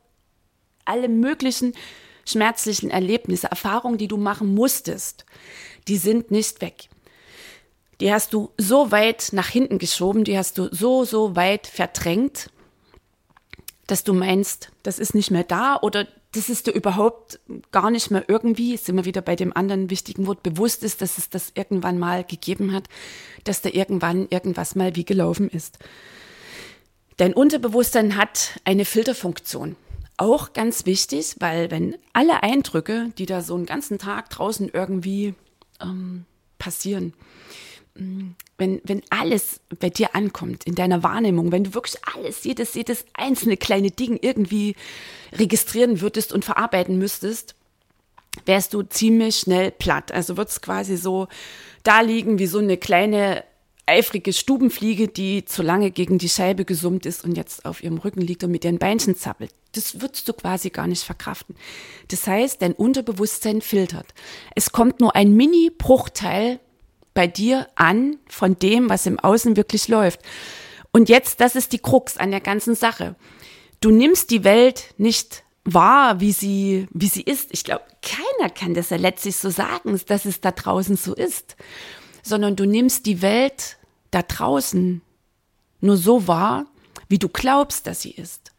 alle 0.83 1.07
möglichen 1.07 1.73
schmerzlichen 2.25 2.89
Erlebnisse, 2.89 3.47
Erfahrungen, 3.47 3.97
die 3.97 4.09
du 4.09 4.17
machen 4.17 4.53
musstest, 4.53 5.25
die 5.87 5.95
sind 5.95 6.29
nicht 6.29 6.59
weg. 6.59 6.89
Die 8.01 8.11
hast 8.11 8.33
du 8.33 8.51
so 8.57 8.91
weit 8.91 9.29
nach 9.31 9.47
hinten 9.47 9.79
geschoben, 9.79 10.25
die 10.25 10.37
hast 10.37 10.57
du 10.57 10.67
so, 10.75 11.05
so 11.05 11.37
weit 11.37 11.65
verdrängt, 11.65 12.49
dass 13.87 14.03
du 14.03 14.13
meinst, 14.13 14.71
das 14.83 14.99
ist 14.99 15.15
nicht 15.15 15.31
mehr 15.31 15.45
da 15.45 15.79
oder 15.81 16.05
das 16.31 16.49
ist 16.49 16.67
dir 16.67 16.71
überhaupt 16.71 17.39
gar 17.71 17.89
nicht 17.89 18.11
mehr 18.11 18.25
irgendwie, 18.27 18.77
sind 18.77 18.95
wir 18.95 19.05
wieder 19.05 19.21
bei 19.21 19.35
dem 19.35 19.55
anderen 19.55 19.89
wichtigen 19.89 20.27
Wort, 20.27 20.43
bewusst 20.43 20.83
ist, 20.83 21.01
dass 21.01 21.17
es 21.17 21.29
das 21.29 21.51
irgendwann 21.55 21.97
mal 21.97 22.23
gegeben 22.23 22.71
hat, 22.71 22.87
dass 23.45 23.61
da 23.61 23.69
irgendwann 23.69 24.27
irgendwas 24.29 24.75
mal 24.75 24.95
wie 24.95 25.05
gelaufen 25.05 25.49
ist. 25.49 25.79
Dein 27.17 27.33
Unterbewusstsein 27.33 28.15
hat 28.15 28.59
eine 28.63 28.85
Filterfunktion. 28.85 29.75
Auch 30.17 30.53
ganz 30.53 30.85
wichtig, 30.85 31.35
weil 31.39 31.71
wenn 31.71 31.97
alle 32.13 32.43
Eindrücke, 32.43 33.11
die 33.17 33.25
da 33.25 33.41
so 33.41 33.55
einen 33.55 33.65
ganzen 33.65 33.97
Tag 33.97 34.29
draußen 34.29 34.69
irgendwie 34.71 35.33
ähm, 35.81 36.25
passieren, 36.57 37.13
wenn, 37.95 38.81
wenn 38.83 39.01
alles 39.09 39.59
bei 39.79 39.89
dir 39.89 40.15
ankommt, 40.15 40.63
in 40.65 40.75
deiner 40.75 41.03
Wahrnehmung, 41.03 41.51
wenn 41.51 41.65
du 41.65 41.73
wirklich 41.73 41.97
alles, 42.15 42.43
jedes, 42.43 42.73
jedes 42.73 43.05
einzelne 43.13 43.57
kleine 43.57 43.91
Ding 43.91 44.17
irgendwie 44.21 44.75
registrieren 45.33 46.01
würdest 46.01 46.31
und 46.31 46.45
verarbeiten 46.45 46.97
müsstest, 46.97 47.55
wärst 48.45 48.73
du 48.73 48.83
ziemlich 48.83 49.37
schnell 49.37 49.71
platt. 49.71 50.11
Also 50.11 50.37
würdest 50.37 50.61
quasi 50.61 50.97
so 50.97 51.27
da 51.83 52.01
liegen 52.01 52.39
wie 52.39 52.47
so 52.47 52.59
eine 52.59 52.77
kleine 52.77 53.43
eifrige 53.85 54.33
Stubenfliege, 54.33 55.07
die 55.07 55.45
zu 55.45 55.63
lange 55.63 55.89
gegen 55.89 56.19
die 56.19 56.29
Scheibe 56.29 56.63
gesummt 56.63 57.07
ist 57.07 57.25
und 57.25 57.35
jetzt 57.35 57.65
auf 57.65 57.83
ihrem 57.83 57.97
Rücken 57.97 58.21
liegt 58.21 58.43
und 58.43 58.51
mit 58.51 58.63
ihren 58.63 58.77
Beinchen 58.77 59.15
zappelt. 59.15 59.51
Das 59.71 59.99
würdest 59.99 60.29
du 60.29 60.33
quasi 60.33 60.69
gar 60.69 60.85
nicht 60.85 61.03
verkraften. 61.03 61.55
Das 62.07 62.27
heißt, 62.27 62.61
dein 62.61 62.73
Unterbewusstsein 62.73 63.61
filtert. 63.61 64.13
Es 64.55 64.71
kommt 64.71 64.99
nur 64.99 65.15
ein 65.15 65.33
Mini-Bruchteil 65.35 66.59
bei 67.19 67.27
dir 67.27 67.67
an 67.75 68.17
von 68.29 68.57
dem, 68.59 68.89
was 68.89 69.05
im 69.05 69.19
Außen 69.19 69.57
wirklich 69.57 69.89
läuft. 69.89 70.21
Und 70.93 71.09
jetzt, 71.09 71.41
das 71.41 71.57
ist 71.57 71.73
die 71.73 71.79
Krux 71.79 72.15
an 72.15 72.31
der 72.31 72.39
ganzen 72.39 72.75
Sache. 72.75 73.17
Du 73.81 73.91
nimmst 73.91 74.31
die 74.31 74.45
Welt 74.45 74.93
nicht 74.97 75.43
wahr, 75.65 76.21
wie 76.21 76.31
sie, 76.31 76.87
wie 76.93 77.09
sie 77.09 77.23
ist. 77.23 77.49
Ich 77.51 77.65
glaube, 77.65 77.83
keiner 78.01 78.49
kann 78.49 78.73
das 78.73 78.89
ja 78.89 78.95
letztlich 78.95 79.35
so 79.35 79.49
sagen, 79.49 79.99
dass 80.07 80.23
es 80.23 80.39
da 80.39 80.51
draußen 80.51 80.95
so 80.95 81.13
ist, 81.13 81.57
sondern 82.23 82.55
du 82.55 82.63
nimmst 82.63 83.05
die 83.05 83.21
Welt 83.21 83.75
da 84.11 84.21
draußen 84.21 85.01
nur 85.81 85.97
so 85.97 86.25
wahr, 86.25 86.67
wie 87.09 87.19
du 87.19 87.27
glaubst, 87.27 87.85
dass 87.85 88.03
sie 88.03 88.11
ist. 88.11 88.53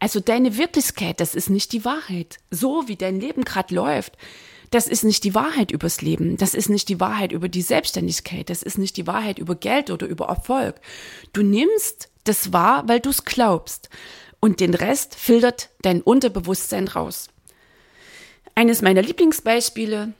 Also 0.00 0.18
deine 0.18 0.56
Wirklichkeit, 0.56 1.20
das 1.20 1.36
ist 1.36 1.48
nicht 1.48 1.70
die 1.70 1.84
Wahrheit. 1.84 2.38
So 2.50 2.88
wie 2.88 2.96
dein 2.96 3.20
Leben 3.20 3.44
gerade 3.44 3.72
läuft, 3.72 4.18
das 4.70 4.86
ist 4.86 5.02
nicht 5.02 5.24
die 5.24 5.34
Wahrheit 5.34 5.72
übers 5.72 6.00
Leben. 6.00 6.36
Das 6.36 6.54
ist 6.54 6.68
nicht 6.68 6.88
die 6.88 7.00
Wahrheit 7.00 7.32
über 7.32 7.48
die 7.48 7.62
Selbstständigkeit. 7.62 8.48
Das 8.48 8.62
ist 8.62 8.78
nicht 8.78 8.96
die 8.96 9.06
Wahrheit 9.06 9.38
über 9.38 9.56
Geld 9.56 9.90
oder 9.90 10.06
über 10.06 10.26
Erfolg. 10.26 10.80
Du 11.32 11.42
nimmst 11.42 12.08
das 12.24 12.52
wahr, 12.52 12.84
weil 12.86 13.00
du 13.00 13.10
es 13.10 13.24
glaubst. 13.24 13.90
Und 14.38 14.60
den 14.60 14.74
Rest 14.74 15.16
filtert 15.16 15.70
dein 15.82 16.00
Unterbewusstsein 16.00 16.86
raus. 16.86 17.28
Eines 18.54 18.80
meiner 18.80 19.02
Lieblingsbeispiele, 19.02 20.12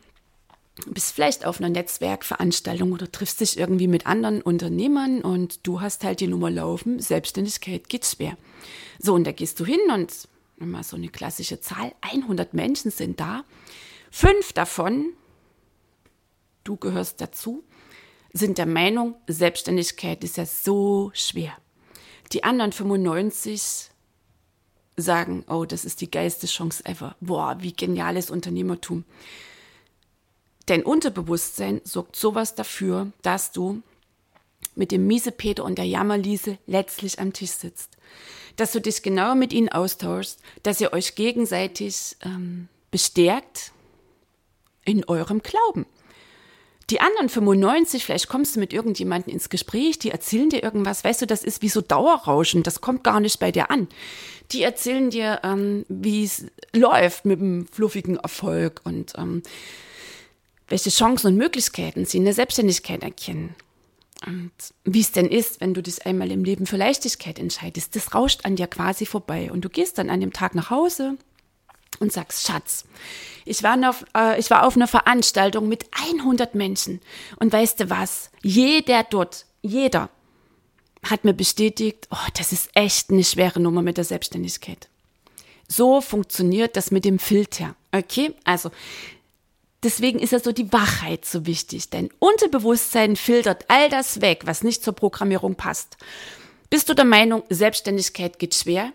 du 0.84 0.92
bist 0.92 1.12
vielleicht 1.12 1.46
auf 1.46 1.60
einer 1.60 1.70
Netzwerkveranstaltung 1.70 2.92
oder 2.92 3.10
triffst 3.10 3.40
dich 3.40 3.56
irgendwie 3.56 3.88
mit 3.88 4.06
anderen 4.06 4.42
Unternehmern 4.42 5.20
und 5.22 5.66
du 5.66 5.80
hast 5.80 6.04
halt 6.04 6.20
die 6.20 6.26
Nummer 6.26 6.50
laufen, 6.50 7.00
Selbstständigkeit 7.00 7.88
geht 7.88 8.04
schwer. 8.04 8.36
So, 8.98 9.14
und 9.14 9.26
da 9.26 9.32
gehst 9.32 9.60
du 9.60 9.64
hin 9.64 9.80
und 9.92 10.12
mal 10.58 10.84
so 10.84 10.96
eine 10.96 11.08
klassische 11.08 11.60
Zahl, 11.60 11.92
100 12.02 12.52
Menschen 12.52 12.90
sind 12.90 13.20
da 13.20 13.44
Fünf 14.10 14.52
davon, 14.52 15.12
du 16.64 16.76
gehörst 16.76 17.20
dazu, 17.20 17.64
sind 18.32 18.58
der 18.58 18.66
Meinung, 18.66 19.14
Selbstständigkeit 19.26 20.22
ist 20.24 20.36
ja 20.36 20.46
so 20.46 21.10
schwer. 21.14 21.56
Die 22.32 22.44
anderen 22.44 22.72
95 22.72 23.90
sagen, 24.96 25.44
oh, 25.48 25.64
das 25.64 25.84
ist 25.84 26.00
die 26.00 26.10
geilste 26.10 26.46
Chance 26.46 26.84
ever. 26.84 27.16
Boah, 27.20 27.56
wie 27.60 27.72
geniales 27.72 28.30
Unternehmertum. 28.30 29.04
Dein 30.66 30.84
Unterbewusstsein 30.84 31.80
sorgt 31.84 32.14
sowas 32.16 32.54
dafür, 32.54 33.12
dass 33.22 33.50
du 33.50 33.82
mit 34.76 34.92
dem 34.92 35.06
Miesepeter 35.06 35.64
und 35.64 35.78
der 35.78 35.86
Jammerliese 35.86 36.58
letztlich 36.66 37.18
am 37.18 37.32
Tisch 37.32 37.50
sitzt. 37.50 37.96
Dass 38.56 38.72
du 38.72 38.80
dich 38.80 39.02
genau 39.02 39.34
mit 39.34 39.52
ihnen 39.52 39.68
austauschst, 39.68 40.38
dass 40.62 40.80
ihr 40.80 40.92
euch 40.92 41.14
gegenseitig 41.16 42.16
ähm, 42.22 42.68
bestärkt, 42.90 43.72
in 44.84 45.04
eurem 45.04 45.42
Glauben. 45.42 45.86
Die 46.90 47.00
anderen 47.00 47.28
95, 47.28 48.04
vielleicht 48.04 48.28
kommst 48.28 48.56
du 48.56 48.60
mit 48.60 48.72
irgendjemandem 48.72 49.32
ins 49.32 49.48
Gespräch, 49.48 50.00
die 50.00 50.10
erzählen 50.10 50.50
dir 50.50 50.62
irgendwas, 50.62 51.04
weißt 51.04 51.22
du, 51.22 51.26
das 51.26 51.44
ist 51.44 51.62
wie 51.62 51.68
so 51.68 51.80
Dauerrauschen, 51.80 52.64
das 52.64 52.80
kommt 52.80 53.04
gar 53.04 53.20
nicht 53.20 53.38
bei 53.38 53.52
dir 53.52 53.70
an. 53.70 53.86
Die 54.50 54.62
erzählen 54.62 55.08
dir, 55.10 55.40
ähm, 55.44 55.84
wie 55.88 56.24
es 56.24 56.46
läuft 56.74 57.26
mit 57.26 57.40
dem 57.40 57.68
fluffigen 57.68 58.16
Erfolg 58.16 58.80
und 58.82 59.12
ähm, 59.16 59.44
welche 60.66 60.90
Chancen 60.90 61.28
und 61.28 61.36
Möglichkeiten 61.36 62.06
sie 62.06 62.18
in 62.18 62.24
der 62.24 62.34
Selbstständigkeit 62.34 63.04
erkennen. 63.04 63.54
Und 64.26 64.52
wie 64.84 65.00
es 65.00 65.12
denn 65.12 65.28
ist, 65.28 65.60
wenn 65.60 65.74
du 65.74 65.82
dich 65.82 66.04
einmal 66.04 66.30
im 66.30 66.44
Leben 66.44 66.66
für 66.66 66.76
Leichtigkeit 66.76 67.38
entscheidest, 67.38 67.94
das 67.94 68.14
rauscht 68.14 68.44
an 68.44 68.56
dir 68.56 68.66
quasi 68.66 69.06
vorbei. 69.06 69.50
Und 69.52 69.64
du 69.64 69.68
gehst 69.68 69.96
dann 69.98 70.10
an 70.10 70.20
dem 70.20 70.32
Tag 70.32 70.54
nach 70.54 70.70
Hause, 70.70 71.16
und 72.00 72.12
sagst, 72.12 72.46
Schatz, 72.46 72.84
ich 73.44 73.62
war, 73.62 73.78
auf, 73.88 74.04
äh, 74.16 74.40
ich 74.40 74.50
war 74.50 74.66
auf 74.66 74.74
einer 74.74 74.88
Veranstaltung 74.88 75.68
mit 75.68 75.84
100 75.92 76.54
Menschen 76.56 77.00
und 77.38 77.52
weißt 77.52 77.80
du 77.80 77.90
was, 77.90 78.30
jeder 78.42 79.04
dort, 79.04 79.46
jeder 79.62 80.10
hat 81.02 81.24
mir 81.24 81.34
bestätigt, 81.34 82.08
oh, 82.10 82.28
das 82.36 82.52
ist 82.52 82.70
echt 82.74 83.10
eine 83.10 83.24
schwere 83.24 83.60
Nummer 83.60 83.82
mit 83.82 83.96
der 83.96 84.04
Selbstständigkeit. 84.04 84.88
So 85.68 86.00
funktioniert 86.00 86.76
das 86.76 86.90
mit 86.90 87.04
dem 87.04 87.18
Filter. 87.18 87.76
Okay, 87.92 88.34
also 88.44 88.70
deswegen 89.82 90.18
ist 90.18 90.32
ja 90.32 90.40
so 90.40 90.52
die 90.52 90.72
Wachheit 90.72 91.24
so 91.24 91.46
wichtig. 91.46 91.90
Dein 91.90 92.10
Unterbewusstsein 92.18 93.16
filtert 93.16 93.66
all 93.68 93.88
das 93.88 94.20
weg, 94.20 94.42
was 94.44 94.62
nicht 94.62 94.82
zur 94.82 94.94
Programmierung 94.94 95.54
passt. 95.54 95.96
Bist 96.70 96.88
du 96.88 96.94
der 96.94 97.04
Meinung, 97.04 97.42
Selbstständigkeit 97.48 98.38
geht 98.38 98.54
schwer? 98.54 98.92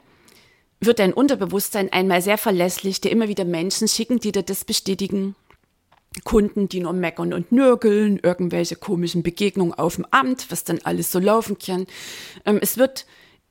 Wird 0.79 0.99
dein 0.99 1.13
Unterbewusstsein 1.13 1.91
einmal 1.91 2.21
sehr 2.21 2.37
verlässlich, 2.37 3.01
dir 3.01 3.11
immer 3.11 3.27
wieder 3.27 3.45
Menschen 3.45 3.87
schicken, 3.87 4.19
die 4.19 4.31
dir 4.31 4.43
das 4.43 4.65
bestätigen? 4.65 5.35
Kunden, 6.23 6.69
die 6.69 6.79
nur 6.79 6.93
meckern 6.93 7.33
und 7.33 7.51
nörgeln, 7.51 8.19
irgendwelche 8.21 8.75
komischen 8.75 9.23
Begegnungen 9.23 9.73
auf 9.73 9.95
dem 9.95 10.05
Amt, 10.11 10.49
was 10.49 10.63
dann 10.63 10.79
alles 10.83 11.11
so 11.11 11.19
laufen 11.19 11.57
kann. 11.59 11.87
Ähm, 12.45 12.59
es 12.61 12.77
wird 12.77 13.05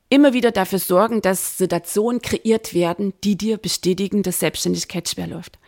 immer 0.09 0.33
wieder 0.33 0.51
dafür 0.51 0.79
sorgen, 0.79 1.21
dass 1.21 1.59
Situationen 1.59 2.23
kreiert 2.23 2.73
werden, 2.73 3.13
die 3.23 3.37
dir 3.37 3.59
bestätigen, 3.59 4.23
dass 4.23 4.41
Selbstständigkeit 4.41 5.09
schwer 5.09 5.27
läuft. 5.27 5.59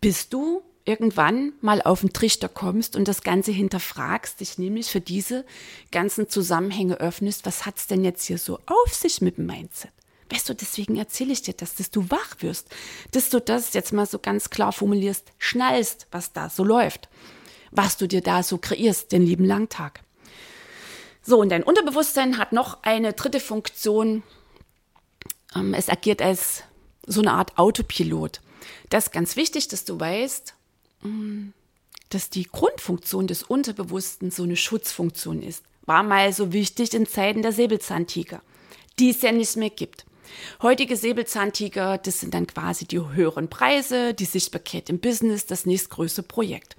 Bist 0.00 0.32
du 0.32 0.62
irgendwann 0.84 1.52
mal 1.60 1.80
auf 1.80 2.00
den 2.00 2.12
Trichter 2.12 2.48
kommst 2.48 2.96
und 2.96 3.06
das 3.06 3.22
Ganze 3.22 3.52
hinterfragst, 3.52 4.40
dich 4.40 4.58
nämlich 4.58 4.90
für 4.90 5.00
diese 5.00 5.44
ganzen 5.92 6.28
Zusammenhänge 6.28 7.00
öffnest, 7.00 7.46
was 7.46 7.64
hat's 7.64 7.86
denn 7.86 8.04
jetzt 8.04 8.24
hier 8.24 8.38
so 8.38 8.58
auf 8.66 8.92
sich 8.92 9.20
mit 9.20 9.38
dem 9.38 9.46
Mindset? 9.46 9.92
Weißt 10.32 10.48
du, 10.48 10.54
deswegen 10.54 10.96
erzähle 10.96 11.32
ich 11.32 11.42
dir 11.42 11.52
das, 11.52 11.74
dass 11.74 11.90
du 11.90 12.08
wach 12.10 12.36
wirst, 12.38 12.68
dass 13.10 13.28
du 13.28 13.38
das 13.38 13.74
jetzt 13.74 13.92
mal 13.92 14.06
so 14.06 14.18
ganz 14.18 14.48
klar 14.48 14.72
formulierst, 14.72 15.26
schnallst, 15.36 16.06
was 16.10 16.32
da 16.32 16.48
so 16.48 16.64
läuft, 16.64 17.10
was 17.70 17.98
du 17.98 18.08
dir 18.08 18.22
da 18.22 18.42
so 18.42 18.56
kreierst, 18.56 19.12
den 19.12 19.26
lieben 19.26 19.44
langen 19.44 19.68
Tag. 19.68 20.00
So, 21.20 21.38
und 21.38 21.50
dein 21.50 21.62
Unterbewusstsein 21.62 22.38
hat 22.38 22.52
noch 22.52 22.82
eine 22.82 23.12
dritte 23.12 23.40
Funktion. 23.40 24.22
Ähm, 25.54 25.74
es 25.74 25.90
agiert 25.90 26.22
als 26.22 26.62
so 27.06 27.20
eine 27.20 27.32
Art 27.32 27.58
Autopilot. 27.58 28.40
Das 28.88 29.06
ist 29.06 29.12
ganz 29.12 29.36
wichtig, 29.36 29.68
dass 29.68 29.84
du 29.84 30.00
weißt, 30.00 30.54
mm, 31.02 31.48
dass 32.08 32.30
die 32.30 32.44
Grundfunktion 32.44 33.26
des 33.26 33.42
Unterbewussten 33.42 34.30
so 34.30 34.44
eine 34.44 34.56
Schutzfunktion 34.56 35.42
ist. 35.42 35.62
War 35.84 36.02
mal 36.02 36.32
so 36.32 36.54
wichtig 36.54 36.94
in 36.94 37.06
Zeiten 37.06 37.42
der 37.42 37.52
Säbelzahntiger, 37.52 38.40
die 38.98 39.10
es 39.10 39.20
ja 39.20 39.30
nicht 39.32 39.56
mehr 39.56 39.70
gibt. 39.70 40.06
Heutige 40.60 40.96
Säbelzahntiger, 40.96 41.98
das 41.98 42.20
sind 42.20 42.34
dann 42.34 42.46
quasi 42.46 42.86
die 42.86 43.00
höheren 43.00 43.48
Preise, 43.48 44.14
die 44.14 44.24
Sichtbarkeit 44.24 44.90
im 44.90 44.98
Business, 44.98 45.46
das 45.46 45.66
nächstgrößte 45.66 46.22
Projekt. 46.22 46.76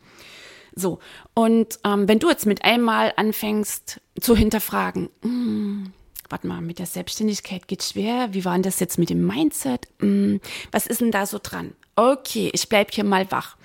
So, 0.75 1.00
und 1.33 1.79
ähm, 1.83 2.07
wenn 2.07 2.19
du 2.19 2.29
jetzt 2.29 2.45
mit 2.45 2.63
einmal 2.63 3.13
anfängst 3.15 4.01
zu 4.19 4.36
hinterfragen, 4.36 5.10
hm, 5.22 5.93
warte 6.29 6.48
mal, 6.48 6.62
mit 6.62 6.79
der 6.79 6.88
Selbstständigkeit 6.88 7.67
geht 7.67 7.83
schwer, 7.83 8.33
wie 8.33 8.43
war 8.43 8.53
denn 8.53 8.63
das 8.63 8.79
jetzt 8.79 8.98
mit 8.98 9.10
dem 9.10 9.25
Mindset? 9.25 9.88
Hm, 10.00 10.41
was 10.72 10.88
ist 10.88 11.01
denn 11.01 11.12
da 11.12 11.25
so 11.25 11.39
dran? 11.41 11.75
Okay, 11.95 12.50
ich 12.53 12.69
bleib 12.69 12.91
hier 12.91 13.03
mal 13.03 13.29
wach. 13.31 13.55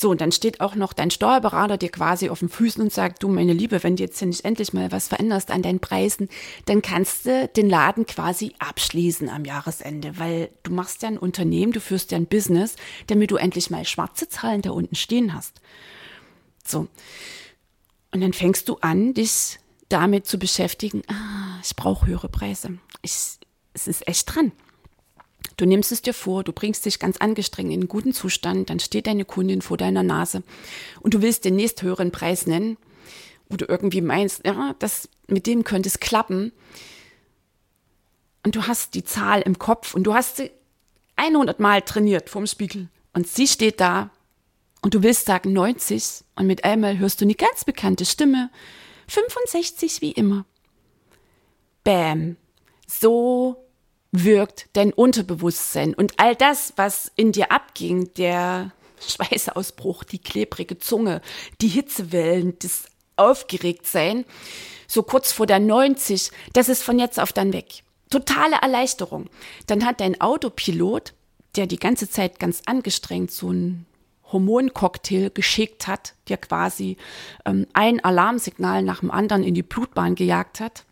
So, 0.00 0.10
und 0.10 0.20
dann 0.20 0.30
steht 0.30 0.60
auch 0.60 0.76
noch 0.76 0.92
dein 0.92 1.10
Steuerberater 1.10 1.76
dir 1.76 1.88
quasi 1.88 2.28
auf 2.28 2.38
den 2.38 2.48
Füßen 2.48 2.80
und 2.80 2.92
sagt, 2.92 3.20
du 3.24 3.28
meine 3.28 3.52
Liebe, 3.52 3.82
wenn 3.82 3.96
du 3.96 4.04
jetzt 4.04 4.20
hier 4.20 4.28
nicht 4.28 4.44
endlich 4.44 4.72
mal 4.72 4.92
was 4.92 5.08
veränderst 5.08 5.50
an 5.50 5.60
deinen 5.60 5.80
Preisen, 5.80 6.28
dann 6.66 6.82
kannst 6.82 7.26
du 7.26 7.48
den 7.48 7.68
Laden 7.68 8.06
quasi 8.06 8.52
abschließen 8.60 9.28
am 9.28 9.44
Jahresende, 9.44 10.16
weil 10.16 10.50
du 10.62 10.72
machst 10.72 11.02
ja 11.02 11.08
ein 11.08 11.18
Unternehmen, 11.18 11.72
du 11.72 11.80
führst 11.80 12.12
ja 12.12 12.16
ein 12.16 12.28
Business, 12.28 12.76
damit 13.08 13.32
du 13.32 13.36
endlich 13.38 13.70
mal 13.70 13.84
schwarze 13.84 14.28
Zahlen 14.28 14.62
da 14.62 14.70
unten 14.70 14.94
stehen 14.94 15.34
hast. 15.34 15.60
So. 16.64 16.86
Und 18.12 18.20
dann 18.20 18.34
fängst 18.34 18.68
du 18.68 18.76
an, 18.76 19.14
dich 19.14 19.58
damit 19.88 20.26
zu 20.26 20.38
beschäftigen, 20.38 21.02
ah, 21.08 21.58
ich 21.64 21.74
brauche 21.74 22.06
höhere 22.06 22.28
Preise. 22.28 22.78
Ich, 23.02 23.40
es 23.74 23.88
ist 23.88 24.06
echt 24.06 24.32
dran. 24.32 24.52
Du 25.58 25.66
nimmst 25.66 25.90
es 25.90 26.02
dir 26.02 26.14
vor, 26.14 26.44
du 26.44 26.52
bringst 26.52 26.86
dich 26.86 27.00
ganz 27.00 27.16
angestrengt 27.16 27.72
in 27.72 27.80
einen 27.80 27.88
guten 27.88 28.12
Zustand, 28.12 28.70
dann 28.70 28.78
steht 28.78 29.08
deine 29.08 29.24
Kundin 29.24 29.60
vor 29.60 29.76
deiner 29.76 30.04
Nase 30.04 30.44
und 31.00 31.14
du 31.14 31.20
willst 31.20 31.44
den 31.44 31.56
nächsthöheren 31.56 32.12
Preis 32.12 32.46
nennen, 32.46 32.78
wo 33.48 33.56
du 33.56 33.64
irgendwie 33.66 34.00
meinst, 34.00 34.46
ja, 34.46 34.76
das, 34.78 35.08
mit 35.26 35.48
dem 35.48 35.64
könnte 35.64 35.88
es 35.88 35.98
klappen. 35.98 36.52
Und 38.44 38.54
du 38.54 38.68
hast 38.68 38.94
die 38.94 39.02
Zahl 39.02 39.42
im 39.42 39.58
Kopf 39.58 39.94
und 39.94 40.04
du 40.04 40.14
hast 40.14 40.36
sie 40.36 40.52
100 41.16 41.58
Mal 41.58 41.82
trainiert 41.82 42.30
vorm 42.30 42.46
Spiegel 42.46 42.88
und 43.12 43.26
sie 43.26 43.48
steht 43.48 43.80
da 43.80 44.10
und 44.80 44.94
du 44.94 45.02
willst 45.02 45.26
sagen 45.26 45.52
90 45.52 46.22
und 46.36 46.46
mit 46.46 46.62
einmal 46.62 46.98
hörst 46.98 47.20
du 47.20 47.24
eine 47.24 47.34
ganz 47.34 47.64
bekannte 47.64 48.04
Stimme, 48.04 48.48
65 49.08 50.02
wie 50.02 50.12
immer. 50.12 50.44
Bäm. 51.82 52.36
So 52.86 53.67
wirkt 54.12 54.66
dein 54.72 54.92
Unterbewusstsein. 54.92 55.94
Und 55.94 56.14
all 56.18 56.34
das, 56.34 56.72
was 56.76 57.12
in 57.16 57.32
dir 57.32 57.52
abging, 57.52 58.12
der 58.14 58.72
Schweißausbruch, 59.00 60.04
die 60.04 60.18
klebrige 60.18 60.78
Zunge, 60.78 61.20
die 61.60 61.68
Hitzewellen, 61.68 62.58
das 62.60 62.86
Aufgeregtsein, 63.16 64.24
so 64.86 65.02
kurz 65.02 65.32
vor 65.32 65.46
der 65.46 65.60
90, 65.60 66.30
das 66.52 66.68
ist 66.68 66.82
von 66.82 66.98
jetzt 66.98 67.20
auf 67.20 67.32
dann 67.32 67.52
weg. 67.52 67.82
Totale 68.10 68.56
Erleichterung. 68.62 69.28
Dann 69.66 69.84
hat 69.84 70.00
dein 70.00 70.20
Autopilot, 70.20 71.12
der 71.56 71.66
die 71.66 71.78
ganze 71.78 72.08
Zeit 72.08 72.38
ganz 72.38 72.62
angestrengt 72.64 73.30
so 73.30 73.50
ein 73.50 73.86
Hormoncocktail 74.32 75.30
geschickt 75.30 75.86
hat, 75.86 76.14
der 76.28 76.36
quasi 76.36 76.96
ähm, 77.44 77.66
ein 77.72 78.02
Alarmsignal 78.02 78.82
nach 78.82 79.00
dem 79.00 79.10
anderen 79.10 79.42
in 79.42 79.54
die 79.54 79.62
Blutbahn 79.62 80.14
gejagt 80.14 80.60
hat, 80.60 80.84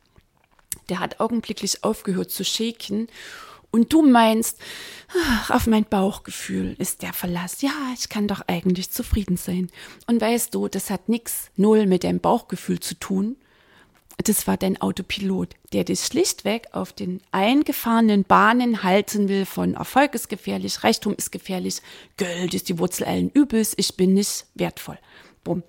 der 0.89 1.01
hat 1.01 1.21
augenblicklich 1.21 1.85
aufgehört 1.85 2.31
zu 2.31 2.45
shaken 2.45 3.09
und 3.71 3.93
du 3.93 4.01
meinst, 4.01 4.59
ach, 5.23 5.51
auf 5.51 5.67
mein 5.67 5.85
Bauchgefühl 5.85 6.75
ist 6.79 7.03
der 7.03 7.13
Verlass. 7.13 7.61
Ja, 7.61 7.73
ich 7.95 8.09
kann 8.09 8.27
doch 8.27 8.41
eigentlich 8.47 8.91
zufrieden 8.91 9.37
sein. 9.37 9.71
Und 10.07 10.21
weißt 10.21 10.55
du, 10.55 10.69
das 10.69 10.89
hat 10.89 11.09
nix 11.09 11.51
null 11.57 11.87
mit 11.87 12.05
deinem 12.05 12.21
Bauchgefühl 12.21 12.81
zu 12.81 12.95
tun. 12.95 13.37
Das 14.25 14.47
war 14.47 14.57
dein 14.57 14.81
Autopilot, 14.81 15.51
der 15.75 15.85
dich 15.85 16.01
schlichtweg 16.01 16.69
auf 16.73 16.95
den 16.95 17.21
eingefahrenen 17.33 18.25
Bahnen 18.25 18.83
halten 18.83 19.29
will 19.29 19.45
von 19.45 19.75
Erfolg 19.75 20.15
ist 20.15 20.31
gefährlich, 20.31 20.83
Reichtum 20.83 21.15
ist 21.15 21.31
gefährlich, 21.31 21.83
Geld 22.17 22.55
ist 22.55 22.71
die 22.71 22.79
Wurzel 22.79 23.05
allen 23.05 23.29
Übels, 23.29 23.75
ich 23.77 23.95
bin 23.99 24.15
nicht 24.15 24.47
wertvoll. 24.55 24.99
Bumm. 25.45 25.63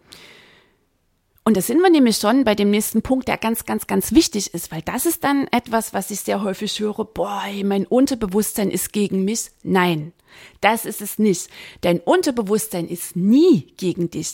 Und 1.48 1.56
da 1.56 1.62
sind 1.62 1.80
wir 1.80 1.90
nämlich 1.90 2.18
schon 2.18 2.44
bei 2.44 2.56
dem 2.56 2.72
nächsten 2.72 3.02
Punkt, 3.02 3.30
der 3.30 3.38
ganz, 3.38 3.64
ganz, 3.64 3.88
ganz 3.88 4.12
wichtig 4.12 4.54
ist, 4.54 4.70
weil 4.70 4.82
das 4.82 5.06
ist 5.06 5.24
dann 5.24 5.48
etwas, 5.48 5.94
was 5.94 6.12
ich 6.12 6.20
sehr 6.20 6.44
häufig 6.44 6.78
höre, 6.82 7.06
boah, 7.06 7.42
mein 7.64 7.86
Unterbewusstsein 7.86 8.70
ist 8.70 8.92
gegen 8.92 9.24
mich. 9.24 9.52
Nein, 9.64 10.12
das 10.60 10.84
ist 10.84 11.02
es 11.02 11.20
nicht. 11.20 11.48
Dein 11.80 12.02
Unterbewusstsein 12.02 12.90
ist 12.90 13.16
nie 13.16 13.74
gegen 13.78 14.12
dich. 14.12 14.34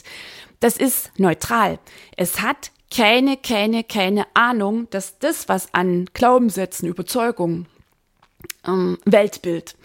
Das 0.60 0.76
ist 0.76 1.12
neutral. 1.19 1.78
Es 2.17 2.41
hat 2.41 2.71
keine, 2.89 3.38
keine, 3.38 3.84
keine 3.84 4.26
Ahnung, 4.34 4.88
dass 4.89 5.19
das, 5.19 5.47
was 5.47 5.71
an 5.71 6.10
Glaubenssätzen, 6.15 6.89
Überzeugungen, 6.89 7.67
ähm, 8.65 8.97
Weltbild 9.06 9.76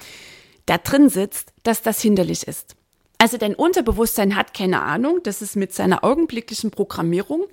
da 0.64 0.78
drin 0.78 1.10
sitzt, 1.10 1.52
dass 1.62 1.82
das 1.82 2.00
hinderlich 2.00 2.48
ist. 2.48 2.77
Also 3.18 3.37
dein 3.37 3.57
Unterbewusstsein 3.57 4.37
hat 4.37 4.54
keine 4.54 4.83
Ahnung, 4.83 5.20
dass 5.24 5.40
es 5.40 5.57
mit 5.57 5.74
seiner 5.74 6.04
augenblicklichen 6.04 6.70
Programmierung 6.70 7.46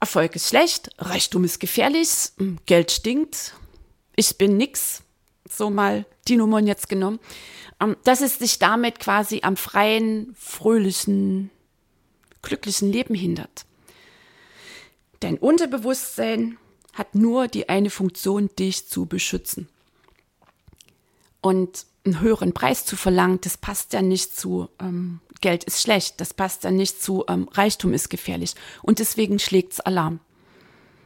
Erfolg 0.00 0.34
ist 0.34 0.48
schlecht, 0.48 0.90
Reichtum 0.98 1.44
ist 1.44 1.60
gefährlich, 1.60 2.30
hm, 2.38 2.58
Geld 2.64 2.90
stinkt, 2.90 3.54
ich 4.16 4.38
bin 4.38 4.56
nix, 4.56 5.02
so 5.48 5.68
mal 5.68 6.06
die 6.26 6.36
Nummern 6.36 6.66
jetzt 6.66 6.88
genommen, 6.88 7.20
ähm, 7.80 7.96
dass 8.04 8.22
es 8.22 8.38
sich 8.38 8.58
damit 8.58 8.98
quasi 8.98 9.40
am 9.42 9.58
freien, 9.58 10.34
fröhlichen, 10.38 11.50
glücklichen 12.40 12.90
Leben 12.90 13.14
hindert. 13.14 13.66
Dein 15.20 15.36
Unterbewusstsein 15.36 16.56
hat 16.94 17.14
nur 17.14 17.46
die 17.46 17.68
eine 17.68 17.90
Funktion, 17.90 18.48
dich 18.58 18.88
zu 18.88 19.04
beschützen. 19.04 19.68
Und 21.42 21.86
einen 22.04 22.20
höheren 22.20 22.52
Preis 22.52 22.84
zu 22.84 22.96
verlangen, 22.96 23.40
das 23.42 23.58
passt 23.58 23.92
ja 23.92 24.02
nicht 24.02 24.36
zu 24.36 24.68
ähm, 24.80 25.20
Geld 25.40 25.64
ist 25.64 25.80
schlecht, 25.80 26.20
das 26.20 26.34
passt 26.34 26.64
ja 26.64 26.70
nicht 26.70 27.02
zu 27.02 27.24
ähm, 27.28 27.48
Reichtum 27.52 27.94
ist 27.94 28.10
gefährlich. 28.10 28.54
Und 28.82 28.98
deswegen 28.98 29.38
schlägt's 29.38 29.80
Alarm. 29.80 30.20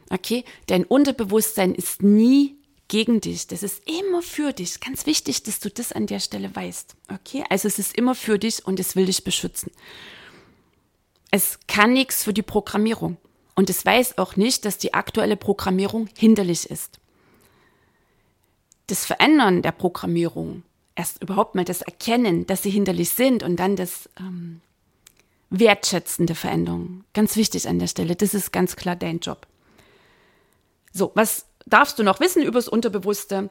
Okay? 0.09 0.43
Dein 0.67 0.83
Unterbewusstsein 0.83 1.73
ist 1.73 2.03
nie 2.03 2.57
gegen 2.87 3.21
dich. 3.21 3.47
Das 3.47 3.63
ist 3.63 3.81
immer 3.87 4.21
für 4.21 4.53
dich. 4.53 4.79
Ganz 4.79 5.05
wichtig, 5.05 5.43
dass 5.43 5.59
du 5.59 5.69
das 5.69 5.91
an 5.91 6.05
der 6.05 6.19
Stelle 6.19 6.53
weißt. 6.53 6.95
Okay? 7.13 7.43
Also 7.49 7.67
es 7.67 7.79
ist 7.79 7.97
immer 7.97 8.13
für 8.13 8.37
dich 8.37 8.65
und 8.65 8.79
es 8.79 8.95
will 8.95 9.05
dich 9.05 9.23
beschützen. 9.23 9.71
Es 11.31 11.59
kann 11.67 11.93
nichts 11.93 12.23
für 12.23 12.33
die 12.33 12.43
Programmierung. 12.43 13.17
Und 13.55 13.69
es 13.69 13.85
weiß 13.85 14.17
auch 14.17 14.35
nicht, 14.35 14.65
dass 14.65 14.77
die 14.77 14.93
aktuelle 14.93 15.37
Programmierung 15.37 16.09
hinderlich 16.17 16.69
ist. 16.69 16.99
Das 18.87 19.05
Verändern 19.05 19.61
der 19.61 19.71
Programmierung 19.71 20.63
erst 20.95 21.21
überhaupt 21.21 21.55
mal 21.55 21.65
das 21.65 21.81
Erkennen, 21.81 22.47
dass 22.47 22.63
sie 22.63 22.69
hinderlich 22.69 23.09
sind 23.09 23.43
und 23.43 23.57
dann 23.57 23.75
das 23.75 24.09
ähm, 24.19 24.61
wertschätzende 25.49 26.35
Veränderung. 26.35 27.03
Ganz 27.13 27.35
wichtig 27.35 27.67
an 27.67 27.79
der 27.79 27.87
Stelle. 27.87 28.15
Das 28.15 28.33
ist 28.33 28.51
ganz 28.51 28.75
klar 28.75 28.95
dein 28.95 29.19
Job. 29.19 29.47
So, 30.91 31.11
was 31.15 31.45
darfst 31.65 31.99
du 31.99 32.03
noch 32.03 32.19
wissen 32.19 32.41
übers 32.41 32.67
Unterbewusste? 32.67 33.49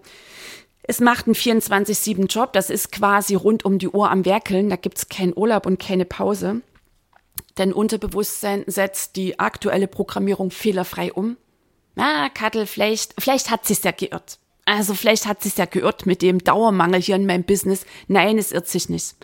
Es 0.83 1.01
macht 1.01 1.27
einen 1.27 1.35
24-7-Job. 1.35 2.53
Das 2.53 2.71
ist 2.71 2.93
quasi 2.93 3.35
rund 3.35 3.65
um 3.65 3.79
die 3.79 3.89
Uhr 3.89 4.11
am 4.11 4.25
Werkeln. 4.25 4.71
Da 4.71 4.77
gibt's 4.77 5.09
keinen 5.09 5.37
Urlaub 5.37 5.67
und 5.67 5.79
keine 5.79 6.05
Pause. 6.05 6.63
Dein 7.55 7.73
Unterbewusstsein 7.73 8.65
setzt 8.67 9.17
die 9.17 9.39
aktuelle 9.39 9.87
Programmierung 9.87 10.51
fehlerfrei 10.51 11.13
um. 11.13 11.37
na, 11.95 12.29
Kattel, 12.29 12.67
vielleicht, 12.67 13.15
vielleicht 13.19 13.51
hat 13.51 13.65
sich's 13.65 13.85
ja 13.85 13.93
geirrt. 13.93 14.39
Also 14.67 14.95
vielleicht 14.95 15.27
hat 15.27 15.43
sich's 15.43 15.59
ja 15.59 15.67
geirrt 15.67 16.07
mit 16.07 16.23
dem 16.23 16.39
Dauermangel 16.39 17.01
hier 17.01 17.17
in 17.17 17.27
meinem 17.27 17.45
Business. 17.45 17.85
Nein, 18.09 18.39
es 18.39 18.51
irrt 18.51 18.67
sich 18.67 18.89
nicht. 18.89 19.15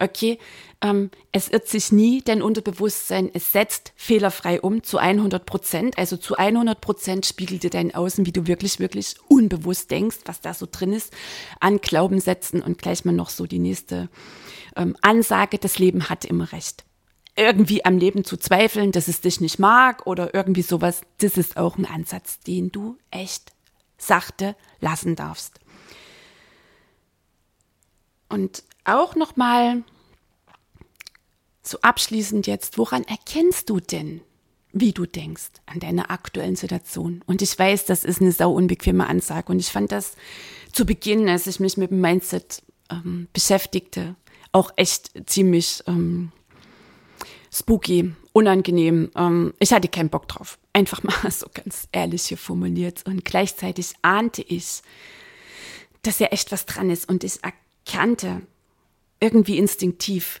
Okay, 0.00 0.38
ähm, 0.80 1.10
es 1.32 1.48
irrt 1.48 1.68
sich 1.68 1.92
nie, 1.92 2.20
denn 2.20 2.42
Unterbewusstsein, 2.42 3.30
es 3.32 3.52
setzt 3.52 3.92
fehlerfrei 3.96 4.60
um 4.60 4.82
zu 4.82 4.98
100 4.98 5.44
Prozent. 5.44 5.98
Also 5.98 6.16
zu 6.16 6.36
100 6.36 6.80
Prozent 6.80 7.26
spiegelt 7.26 7.62
dir 7.62 7.70
dein 7.70 7.94
Außen, 7.94 8.26
wie 8.26 8.32
du 8.32 8.46
wirklich, 8.46 8.80
wirklich 8.80 9.14
unbewusst 9.28 9.90
denkst, 9.90 10.18
was 10.24 10.40
da 10.40 10.54
so 10.54 10.66
drin 10.70 10.92
ist, 10.92 11.12
an 11.60 11.78
Glaubenssätzen 11.78 12.62
und 12.62 12.78
gleich 12.78 13.04
mal 13.04 13.12
noch 13.12 13.30
so 13.30 13.46
die 13.46 13.58
nächste 13.58 14.08
ähm, 14.76 14.96
Ansage, 15.00 15.58
das 15.58 15.78
Leben 15.78 16.08
hat 16.08 16.24
immer 16.24 16.52
recht. 16.52 16.84
Irgendwie 17.36 17.84
am 17.84 17.98
Leben 17.98 18.24
zu 18.24 18.36
zweifeln, 18.36 18.90
dass 18.90 19.06
es 19.06 19.20
dich 19.20 19.40
nicht 19.40 19.60
mag 19.60 20.06
oder 20.06 20.34
irgendwie 20.34 20.62
sowas, 20.62 21.02
das 21.18 21.36
ist 21.36 21.56
auch 21.56 21.78
ein 21.78 21.86
Ansatz, 21.86 22.40
den 22.40 22.72
du 22.72 22.96
echt 23.12 23.52
sachte 23.98 24.56
lassen 24.80 25.16
darfst. 25.16 25.58
Und 28.28 28.62
auch 28.84 29.16
nochmal 29.16 29.82
so 31.62 31.78
abschließend 31.80 32.46
jetzt, 32.46 32.78
woran 32.78 33.04
erkennst 33.04 33.68
du 33.68 33.80
denn, 33.80 34.22
wie 34.72 34.92
du 34.92 35.06
denkst 35.06 35.50
an 35.66 35.80
deiner 35.80 36.10
aktuellen 36.10 36.56
Situation? 36.56 37.22
Und 37.26 37.42
ich 37.42 37.58
weiß, 37.58 37.84
das 37.86 38.04
ist 38.04 38.20
eine 38.20 38.32
sau 38.32 38.52
unbequeme 38.52 39.06
Ansage. 39.06 39.52
Und 39.52 39.58
ich 39.58 39.68
fand 39.68 39.92
das 39.92 40.14
zu 40.72 40.86
Beginn, 40.86 41.28
als 41.28 41.46
ich 41.46 41.60
mich 41.60 41.76
mit 41.76 41.90
dem 41.90 42.00
Mindset 42.00 42.62
ähm, 42.90 43.28
beschäftigte, 43.32 44.14
auch 44.52 44.70
echt 44.76 45.12
ziemlich 45.28 45.82
ähm, 45.86 46.32
spooky, 47.52 48.12
unangenehm. 48.32 49.10
Ähm, 49.16 49.54
ich 49.58 49.72
hatte 49.72 49.88
keinen 49.88 50.10
Bock 50.10 50.28
drauf. 50.28 50.58
Einfach 50.72 51.02
mal 51.02 51.14
so 51.30 51.46
ganz 51.52 51.88
ehrlich 51.92 52.24
hier 52.24 52.38
formuliert. 52.38 53.04
Und 53.06 53.24
gleichzeitig 53.24 53.94
ahnte 54.02 54.42
ich, 54.42 54.82
dass 56.02 56.18
ja 56.18 56.28
echt 56.28 56.52
was 56.52 56.66
dran 56.66 56.90
ist. 56.90 57.08
Und 57.08 57.24
ich 57.24 57.40
erkannte 57.42 58.42
irgendwie 59.20 59.58
instinktiv, 59.58 60.40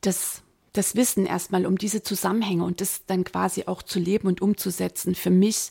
das, 0.00 0.42
das 0.72 0.94
Wissen 0.94 1.26
erstmal 1.26 1.66
um 1.66 1.76
diese 1.76 2.02
Zusammenhänge 2.02 2.64
und 2.64 2.80
das 2.80 3.06
dann 3.06 3.24
quasi 3.24 3.64
auch 3.66 3.82
zu 3.82 3.98
leben 3.98 4.28
und 4.28 4.40
umzusetzen, 4.40 5.14
für 5.14 5.30
mich 5.30 5.70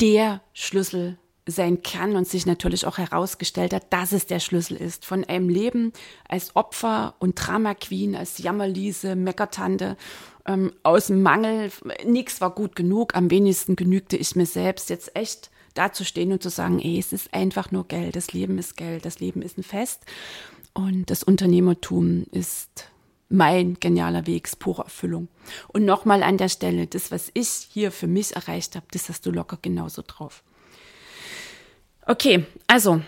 der 0.00 0.42
Schlüssel 0.52 1.18
sein 1.46 1.82
kann 1.82 2.16
und 2.16 2.26
sich 2.26 2.44
natürlich 2.44 2.86
auch 2.86 2.98
herausgestellt 2.98 3.72
hat, 3.72 3.92
dass 3.92 4.12
es 4.12 4.26
der 4.26 4.40
Schlüssel 4.40 4.76
ist. 4.76 5.06
Von 5.06 5.24
einem 5.24 5.48
Leben 5.48 5.92
als 6.28 6.56
Opfer 6.56 7.14
und 7.20 7.34
Drama 7.36 7.74
Queen, 7.74 8.16
als 8.16 8.38
Jammerliese, 8.38 9.14
Meckertante, 9.14 9.96
ähm, 10.46 10.72
aus 10.82 11.06
dem 11.06 11.22
Mangel, 11.22 11.70
nichts 12.04 12.40
war 12.40 12.50
gut 12.50 12.76
genug, 12.76 13.14
am 13.14 13.30
wenigsten 13.30 13.76
genügte 13.76 14.16
ich 14.16 14.36
mir 14.36 14.46
selbst, 14.46 14.90
jetzt 14.90 15.14
echt 15.16 15.50
dazustehen 15.74 16.32
und 16.32 16.42
zu 16.42 16.48
sagen, 16.48 16.80
ey, 16.80 16.98
es 16.98 17.12
ist 17.12 17.32
einfach 17.32 17.70
nur 17.70 17.86
Geld, 17.86 18.16
das 18.16 18.32
Leben 18.32 18.58
ist 18.58 18.76
Geld, 18.76 19.04
das 19.04 19.20
Leben 19.20 19.42
ist 19.42 19.58
ein 19.58 19.62
Fest 19.62 20.02
und 20.74 21.10
das 21.10 21.22
Unternehmertum 21.22 22.24
ist 22.32 22.90
mein 23.28 23.74
genialer 23.80 24.26
Weg, 24.26 24.48
pure 24.58 24.84
Erfüllung. 24.84 25.28
Und 25.68 25.84
nochmal 25.84 26.22
an 26.22 26.38
der 26.38 26.48
Stelle, 26.48 26.86
das, 26.86 27.10
was 27.10 27.30
ich 27.34 27.48
hier 27.48 27.90
für 27.90 28.06
mich 28.06 28.36
erreicht 28.36 28.76
habe, 28.76 28.86
das 28.92 29.08
hast 29.08 29.26
du 29.26 29.32
locker 29.32 29.58
genauso 29.60 30.02
drauf. 30.06 30.44
Okay, 32.06 32.46
also 32.66 33.02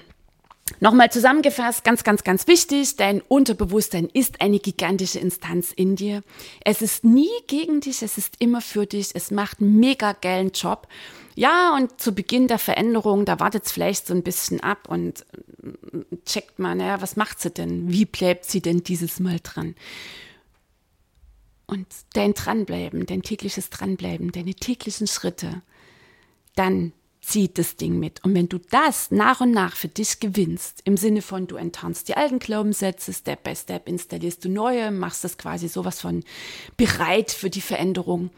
Nochmal 0.80 1.11
zusammengefasst, 1.11 1.82
ganz, 1.82 2.04
ganz, 2.04 2.22
ganz 2.24 2.46
wichtig, 2.46 2.96
dein 2.96 3.20
Unterbewusstsein 3.22 4.08
ist 4.12 4.40
eine 4.40 4.58
gigantische 4.58 5.18
Instanz 5.18 5.72
in 5.72 5.96
dir. 5.96 6.22
Es 6.64 6.82
ist 6.82 7.04
nie 7.04 7.30
gegen 7.46 7.80
dich, 7.80 8.02
es 8.02 8.18
ist 8.18 8.34
immer 8.38 8.61
für 8.61 8.87
dich, 8.87 9.14
es 9.14 9.30
macht 9.30 9.61
einen 9.61 9.80
mega 9.80 10.12
geilen 10.12 10.52
Job. 10.52 10.87
Ja, 11.34 11.74
und 11.74 12.00
zu 12.00 12.12
Beginn 12.12 12.48
der 12.48 12.58
Veränderung, 12.58 13.24
da 13.24 13.40
wartet 13.40 13.64
es 13.64 13.72
vielleicht 13.72 14.06
so 14.06 14.14
ein 14.14 14.22
bisschen 14.22 14.61
ab 14.61 14.88
und 14.88 15.24
checkt 16.26 16.58
mal, 16.58 16.74
naja, 16.74 17.00
was 17.00 17.16
macht 17.16 17.40
sie 17.40 17.50
denn? 17.50 17.90
Wie 17.90 18.04
bleibt 18.04 18.44
sie 18.44 18.61
denn 18.61 18.82
dieses 18.82 19.20
Mal 19.20 19.40
dran? 19.42 19.74
Und 21.66 21.87
dein 22.12 22.34
Dranbleiben, 22.34 23.06
dein 23.06 23.22
tägliches 23.22 23.70
Dranbleiben, 23.70 24.32
deine 24.32 24.54
täglichen 24.54 25.06
Schritte, 25.06 25.62
dann 26.54 26.92
zieht 27.28 27.58
das 27.58 27.76
Ding 27.76 27.98
mit. 27.98 28.24
Und 28.24 28.34
wenn 28.34 28.48
du 28.48 28.58
das 28.58 29.10
nach 29.10 29.40
und 29.40 29.50
nach 29.50 29.76
für 29.76 29.88
dich 29.88 30.18
gewinnst, 30.18 30.80
im 30.84 30.96
Sinne 30.96 31.20
von 31.20 31.46
du 31.46 31.56
enttarnst 31.56 32.08
die 32.08 32.16
alten 32.16 32.38
Glaubenssätze, 32.38 33.12
Step 33.12 33.42
by 33.42 33.54
Step 33.54 33.86
installierst 33.86 34.44
du 34.44 34.48
neue, 34.48 34.90
machst 34.90 35.24
das 35.24 35.36
quasi 35.36 35.68
sowas 35.68 36.00
von 36.00 36.24
bereit 36.76 37.30
für 37.30 37.50
die 37.50 37.60
Veränderung, 37.60 38.30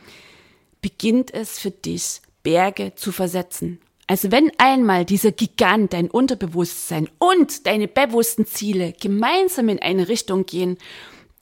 beginnt 0.83 1.33
es 1.33 1.59
für 1.59 1.71
dich, 1.71 2.21
Berge 2.43 2.95
zu 2.97 3.13
versetzen. 3.13 3.81
Also 4.09 4.33
wenn 4.33 4.51
einmal 4.59 5.05
dieser 5.05 5.31
Gigant, 5.31 5.93
dein 5.93 6.11
Unterbewusstsein 6.11 7.09
und 7.19 7.67
deine 7.67 7.87
bewussten 7.87 8.45
Ziele 8.45 8.93
gemeinsam 8.93 9.69
in 9.69 9.79
eine 9.79 10.09
Richtung 10.09 10.47
gehen, 10.47 10.79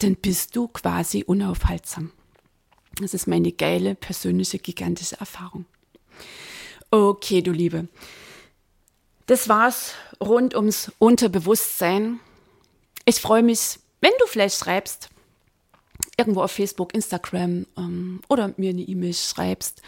dann 0.01 0.17
bist 0.17 0.55
du 0.55 0.69
quasi 0.69 1.25
unaufhaltsam. 1.27 2.11
Das 3.01 3.15
ist 3.15 3.27
meine 3.27 3.53
geile, 3.53 3.95
persönliche, 3.95 4.59
gigantische 4.59 5.19
Erfahrung. 5.19 5.65
Okay, 6.91 7.43
du 7.43 7.53
Liebe. 7.53 7.87
Das 9.27 9.49
war's 9.49 9.93
rund 10.23 10.55
ums 10.55 10.91
Unterbewusstsein. 10.99 12.19
Ich 13.05 13.21
freue 13.21 13.43
mich, 13.43 13.79
wenn 14.01 14.13
du 14.19 14.27
vielleicht 14.27 14.59
schreibst, 14.59 15.11
irgendwo 16.17 16.43
auf 16.43 16.53
Facebook, 16.53 16.95
Instagram 16.95 17.67
ähm, 17.77 18.21
oder 18.29 18.55
mir 18.57 18.71
eine 18.71 18.81
E-Mail 18.81 19.13
schreibst, 19.13 19.83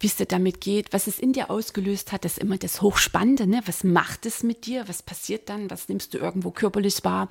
wie 0.00 0.06
es 0.06 0.16
dir 0.16 0.26
damit 0.26 0.62
geht, 0.62 0.92
was 0.94 1.06
es 1.06 1.18
in 1.18 1.34
dir 1.34 1.50
ausgelöst 1.50 2.10
hat, 2.12 2.24
das 2.24 2.32
ist 2.32 2.42
immer 2.42 2.56
das 2.56 2.80
Hochspannende, 2.80 3.46
ne? 3.46 3.60
Was 3.66 3.84
macht 3.84 4.24
es 4.24 4.42
mit 4.42 4.64
dir? 4.64 4.88
Was 4.88 5.02
passiert 5.02 5.50
dann? 5.50 5.70
Was 5.70 5.88
nimmst 5.88 6.14
du 6.14 6.18
irgendwo 6.18 6.50
körperlich 6.50 7.04
wahr? 7.04 7.28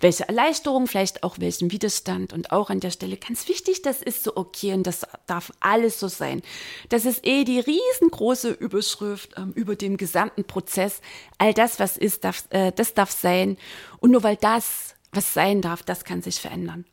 Welche 0.00 0.26
Erleichterung, 0.26 0.88
vielleicht 0.88 1.22
auch 1.22 1.38
welchen 1.38 1.70
Widerstand? 1.70 2.32
Und 2.32 2.50
auch 2.50 2.70
an 2.70 2.80
der 2.80 2.90
Stelle 2.90 3.16
ganz 3.16 3.48
wichtig, 3.48 3.82
das 3.82 4.02
ist 4.02 4.24
so 4.24 4.36
okay 4.36 4.72
und 4.72 4.84
das 4.84 5.06
darf 5.26 5.52
alles 5.60 6.00
so 6.00 6.08
sein. 6.08 6.42
Das 6.88 7.04
ist 7.04 7.24
eh 7.24 7.44
die 7.44 7.60
riesengroße 7.60 8.50
Überschrift 8.50 9.34
ähm, 9.36 9.52
über 9.52 9.76
dem 9.76 9.96
gesamten 9.96 10.44
Prozess. 10.44 11.00
All 11.38 11.54
das, 11.54 11.78
was 11.78 11.96
ist, 11.96 12.24
darf, 12.24 12.44
äh, 12.50 12.72
das 12.72 12.94
darf 12.94 13.12
sein. 13.12 13.56
Und 13.98 14.10
nur 14.10 14.24
weil 14.24 14.36
das, 14.36 14.96
was 15.12 15.34
sein 15.34 15.62
darf, 15.62 15.84
das 15.84 16.04
kann 16.04 16.20
sich 16.20 16.40
verändern. 16.40 16.84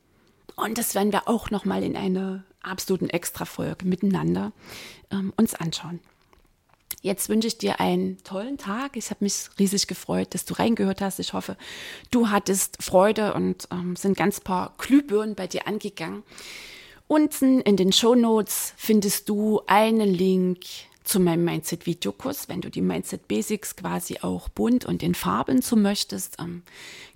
Und 0.56 0.78
das 0.78 0.94
werden 0.94 1.12
wir 1.12 1.28
auch 1.28 1.50
nochmal 1.50 1.82
in 1.82 1.98
einer 1.98 2.44
absoluten 2.64 3.10
Extra-Folge 3.10 3.86
miteinander 3.86 4.52
ähm, 5.12 5.34
uns 5.38 5.54
anschauen. 5.56 6.00
Jetzt 7.02 7.28
wünsche 7.28 7.48
ich 7.48 7.58
dir 7.58 7.82
einen 7.82 8.24
tollen 8.24 8.58
Tag. 8.58 8.96
Ich 8.96 9.10
habe 9.10 9.26
mich 9.26 9.50
riesig 9.60 9.88
gefreut, 9.88 10.34
dass 10.34 10.46
du 10.46 10.54
reingehört 10.54 11.02
hast. 11.02 11.20
Ich 11.20 11.34
hoffe, 11.34 11.58
du 12.12 12.30
hattest 12.30 12.82
Freude 12.82 13.34
und 13.34 13.68
ähm, 13.72 13.98
sind 13.98 14.18
ganz 14.18 14.40
paar 14.40 14.74
Glühbirnen 14.78 15.36
bei 15.36 15.48
dir 15.48 15.68
angegangen. 15.68 16.24
Unten 17.08 17.60
in 17.60 17.76
den 17.76 17.92
Show 17.92 18.16
Notes 18.16 18.74
findest 18.78 19.28
du 19.28 19.62
einen 19.68 20.14
Link 20.14 20.62
zu 21.04 21.20
meinem 21.20 21.44
Mindset-Videokurs. 21.44 22.48
Wenn 22.48 22.62
du 22.62 22.72
die 22.72 22.82
Mindset 22.82 23.28
Basics 23.28 23.76
quasi 23.76 24.20
auch 24.22 24.48
bunt 24.48 24.86
und 24.86 25.04
in 25.04 25.14
Farben 25.14 25.62
zu 25.62 25.76
möchtest, 25.76 26.38
ähm, 26.40 26.64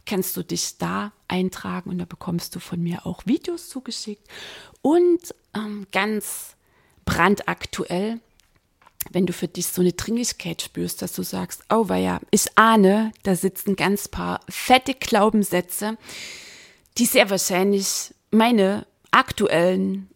kannst 0.07 0.35
du 0.37 0.43
dich 0.43 0.77
da 0.77 1.11
eintragen 1.27 1.91
und 1.91 1.99
da 1.99 2.05
bekommst 2.05 2.55
du 2.55 2.59
von 2.59 2.81
mir 2.81 3.05
auch 3.05 3.25
Videos 3.25 3.69
zugeschickt. 3.69 4.27
Und 4.81 5.35
ähm, 5.53 5.85
ganz 5.91 6.55
brandaktuell, 7.05 8.19
wenn 9.11 9.25
du 9.25 9.33
für 9.33 9.47
dich 9.47 9.67
so 9.67 9.81
eine 9.81 9.93
Dringlichkeit 9.93 10.61
spürst, 10.61 11.01
dass 11.01 11.13
du 11.13 11.23
sagst, 11.23 11.63
oh 11.69 11.85
ja, 11.93 12.19
ich 12.31 12.57
ahne, 12.57 13.11
da 13.23 13.35
sitzen 13.35 13.75
ganz 13.75 14.07
paar 14.07 14.39
fette 14.49 14.93
Glaubenssätze, 14.93 15.97
die 16.97 17.05
sehr 17.05 17.29
wahrscheinlich 17.29 18.13
meine 18.31 18.87
aktuellen 19.11 20.09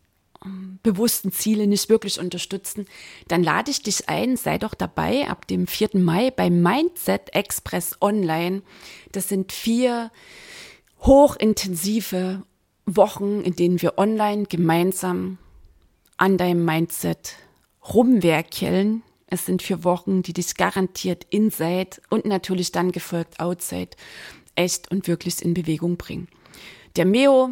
bewussten 0.83 1.31
Ziele 1.31 1.67
nicht 1.67 1.89
wirklich 1.89 2.19
unterstützen, 2.19 2.85
dann 3.27 3.43
lade 3.43 3.69
ich 3.71 3.83
dich 3.83 4.09
ein, 4.09 4.37
sei 4.37 4.57
doch 4.57 4.73
dabei 4.73 5.27
ab 5.27 5.47
dem 5.47 5.67
4. 5.67 5.89
Mai 5.93 6.31
beim 6.31 6.61
Mindset 6.61 7.33
Express 7.33 7.97
Online. 8.01 8.63
Das 9.11 9.29
sind 9.29 9.51
vier 9.51 10.11
hochintensive 11.01 12.43
Wochen, 12.85 13.41
in 13.41 13.55
denen 13.55 13.81
wir 13.81 13.97
online 13.97 14.45
gemeinsam 14.45 15.37
an 16.17 16.37
deinem 16.37 16.65
Mindset 16.65 17.35
rumwerkeln. 17.93 19.03
Es 19.27 19.45
sind 19.45 19.61
vier 19.61 19.83
Wochen, 19.83 20.23
die 20.23 20.33
dich 20.33 20.55
garantiert 20.55 21.25
inside 21.29 22.01
und 22.09 22.25
natürlich 22.25 22.71
dann 22.71 22.91
gefolgt 22.91 23.39
outside 23.39 23.91
echt 24.55 24.91
und 24.91 25.07
wirklich 25.07 25.41
in 25.41 25.53
Bewegung 25.53 25.97
bringen. 25.97 26.27
Der 26.95 27.05
Meo, 27.05 27.51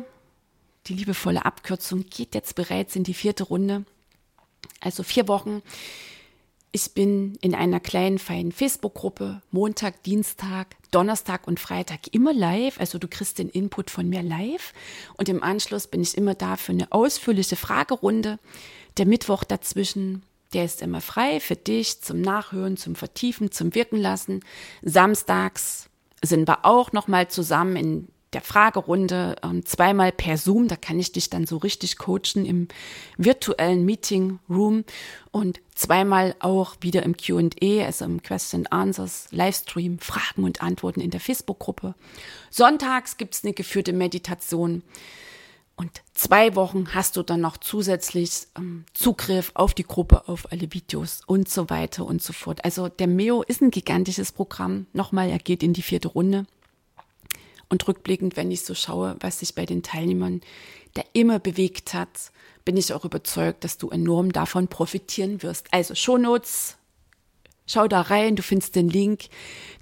die 0.90 0.96
liebevolle 0.96 1.46
Abkürzung 1.46 2.06
geht 2.10 2.36
jetzt 2.36 2.56
bereits 2.56 2.96
in 2.96 3.04
die 3.04 3.14
vierte 3.14 3.44
Runde. 3.44 3.86
Also 4.82 5.04
vier 5.04 5.28
Wochen 5.28 5.62
Ich 6.72 6.94
bin 6.94 7.36
in 7.42 7.56
einer 7.56 7.80
kleinen, 7.80 8.20
feinen 8.20 8.52
Facebook-Gruppe 8.52 9.42
Montag, 9.52 10.04
Dienstag, 10.04 10.76
Donnerstag 10.92 11.48
und 11.48 11.60
Freitag 11.60 12.14
immer 12.14 12.34
live. 12.34 12.80
Also 12.80 12.98
du 12.98 13.08
kriegst 13.08 13.40
den 13.40 13.50
Input 13.50 13.90
von 13.90 14.10
mir 14.10 14.22
live. 14.22 14.74
Und 15.16 15.30
im 15.30 15.42
Anschluss 15.42 15.88
bin 15.88 16.02
ich 16.02 16.18
immer 16.18 16.36
da 16.36 16.58
für 16.58 16.72
eine 16.72 16.92
ausführliche 16.92 17.56
Fragerunde. 17.56 18.40
Der 18.98 19.06
Mittwoch 19.06 19.44
dazwischen, 19.44 20.24
der 20.54 20.66
ist 20.66 20.82
immer 20.82 21.02
frei 21.02 21.40
für 21.40 21.56
dich 21.56 22.02
zum 22.02 22.22
Nachhören, 22.22 22.78
zum 22.78 22.96
Vertiefen, 22.96 23.52
zum 23.52 23.74
Wirken 23.74 23.98
lassen. 23.98 24.42
Samstags 24.82 25.90
sind 26.22 26.48
wir 26.48 26.66
auch 26.66 26.92
nochmal 26.92 27.30
zusammen 27.30 27.76
in 27.76 28.08
der 28.34 28.42
Fragerunde 28.42 29.36
ähm, 29.44 29.66
zweimal 29.66 30.12
per 30.12 30.38
Zoom. 30.38 30.68
Da 30.68 30.76
kann 30.76 31.00
ich 31.00 31.12
dich 31.12 31.30
dann 31.30 31.48
so 31.48 31.58
richtig 31.58 31.98
coachen 31.98 32.46
im 32.46 32.68
virtuellen 33.18 33.86
Meeting 33.86 34.40
Room 34.50 34.84
und 35.32 35.60
zweimal 35.74 36.36
auch 36.40 36.76
wieder 36.82 37.04
im 37.04 37.16
Q&A, 37.18 37.86
also 37.86 38.06
im 38.06 38.22
Question 38.22 38.68
Answers 38.68 39.28
Livestream, 39.32 40.00
Fragen 40.00 40.44
und 40.44 40.62
Antworten 40.62 41.02
in 41.02 41.12
der 41.12 41.20
Facebook-Gruppe. 41.20 41.96
Sonntags 42.50 43.18
gibt's 43.18 43.44
eine 43.44 43.54
geführte 43.54 43.94
Meditation. 43.94 44.84
Und 45.80 46.02
zwei 46.14 46.56
Wochen 46.56 46.94
hast 46.94 47.16
du 47.16 47.24
dann 47.24 47.40
noch 47.40 47.56
zusätzlich 47.56 48.48
ähm, 48.58 48.84
Zugriff 48.94 49.52
auf 49.54 49.74
die 49.74 49.86
Gruppe, 49.86 50.28
auf 50.28 50.52
alle 50.52 50.74
Videos 50.74 51.22
und 51.26 51.48
so 51.48 51.70
weiter 51.70 52.06
und 52.06 52.22
so 52.22 52.34
fort. 52.34 52.66
Also 52.66 52.90
der 52.90 53.08
MEO 53.08 53.44
ist 53.44 53.62
ein 53.62 53.72
gigantisches 53.72 54.34
Programm. 54.34 54.88
Nochmal, 54.92 55.30
er 55.30 55.40
geht 55.40 55.64
in 55.64 55.72
die 55.72 55.82
vierte 55.82 56.10
Runde. 56.10 56.46
Und 57.70 57.88
rückblickend, 57.88 58.36
wenn 58.36 58.52
ich 58.52 58.64
so 58.64 58.74
schaue, 58.74 59.16
was 59.20 59.40
sich 59.40 59.54
bei 59.56 59.66
den 59.66 59.84
Teilnehmern 59.84 60.42
da 60.96 61.04
immer 61.14 61.40
bewegt 61.40 61.94
hat, 61.94 62.32
bin 62.66 62.78
ich 62.78 62.94
auch 62.94 63.06
überzeugt, 63.06 63.64
dass 63.64 63.78
du 63.78 63.90
enorm 63.90 64.32
davon 64.32 64.68
profitieren 64.68 65.44
wirst. 65.44 65.68
Also 65.72 65.96
Shownotes, 65.96 66.78
schau 67.68 67.88
da 67.88 68.02
rein, 68.02 68.36
du 68.36 68.44
findest 68.44 68.76
den 68.76 68.90
Link 68.90 69.26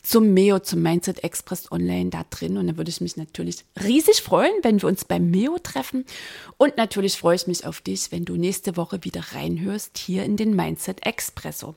zum 0.03 0.33
MEO, 0.33 0.59
zum 0.59 0.81
Mindset 0.81 1.23
Express 1.23 1.71
online 1.71 2.09
da 2.09 2.25
drin. 2.29 2.57
Und 2.57 2.67
da 2.67 2.77
würde 2.77 2.89
ich 2.89 3.01
mich 3.01 3.17
natürlich 3.17 3.65
riesig 3.81 4.21
freuen, 4.21 4.53
wenn 4.61 4.81
wir 4.81 4.89
uns 4.89 5.05
beim 5.05 5.29
MEO 5.31 5.57
treffen. 5.59 6.05
Und 6.57 6.77
natürlich 6.77 7.17
freue 7.17 7.35
ich 7.35 7.47
mich 7.47 7.65
auf 7.65 7.81
dich, 7.81 8.11
wenn 8.11 8.25
du 8.25 8.35
nächste 8.35 8.77
Woche 8.77 9.03
wieder 9.03 9.21
reinhörst 9.33 9.97
hier 9.97 10.23
in 10.23 10.37
den 10.37 10.55
Mindset 10.55 11.05
Expresso. 11.05 11.75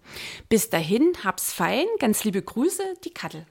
Bis 0.48 0.70
dahin, 0.70 1.12
hab's 1.24 1.52
fein, 1.52 1.86
ganz 1.98 2.24
liebe 2.24 2.42
Grüße, 2.42 2.82
die 3.04 3.10
Kattel. 3.10 3.46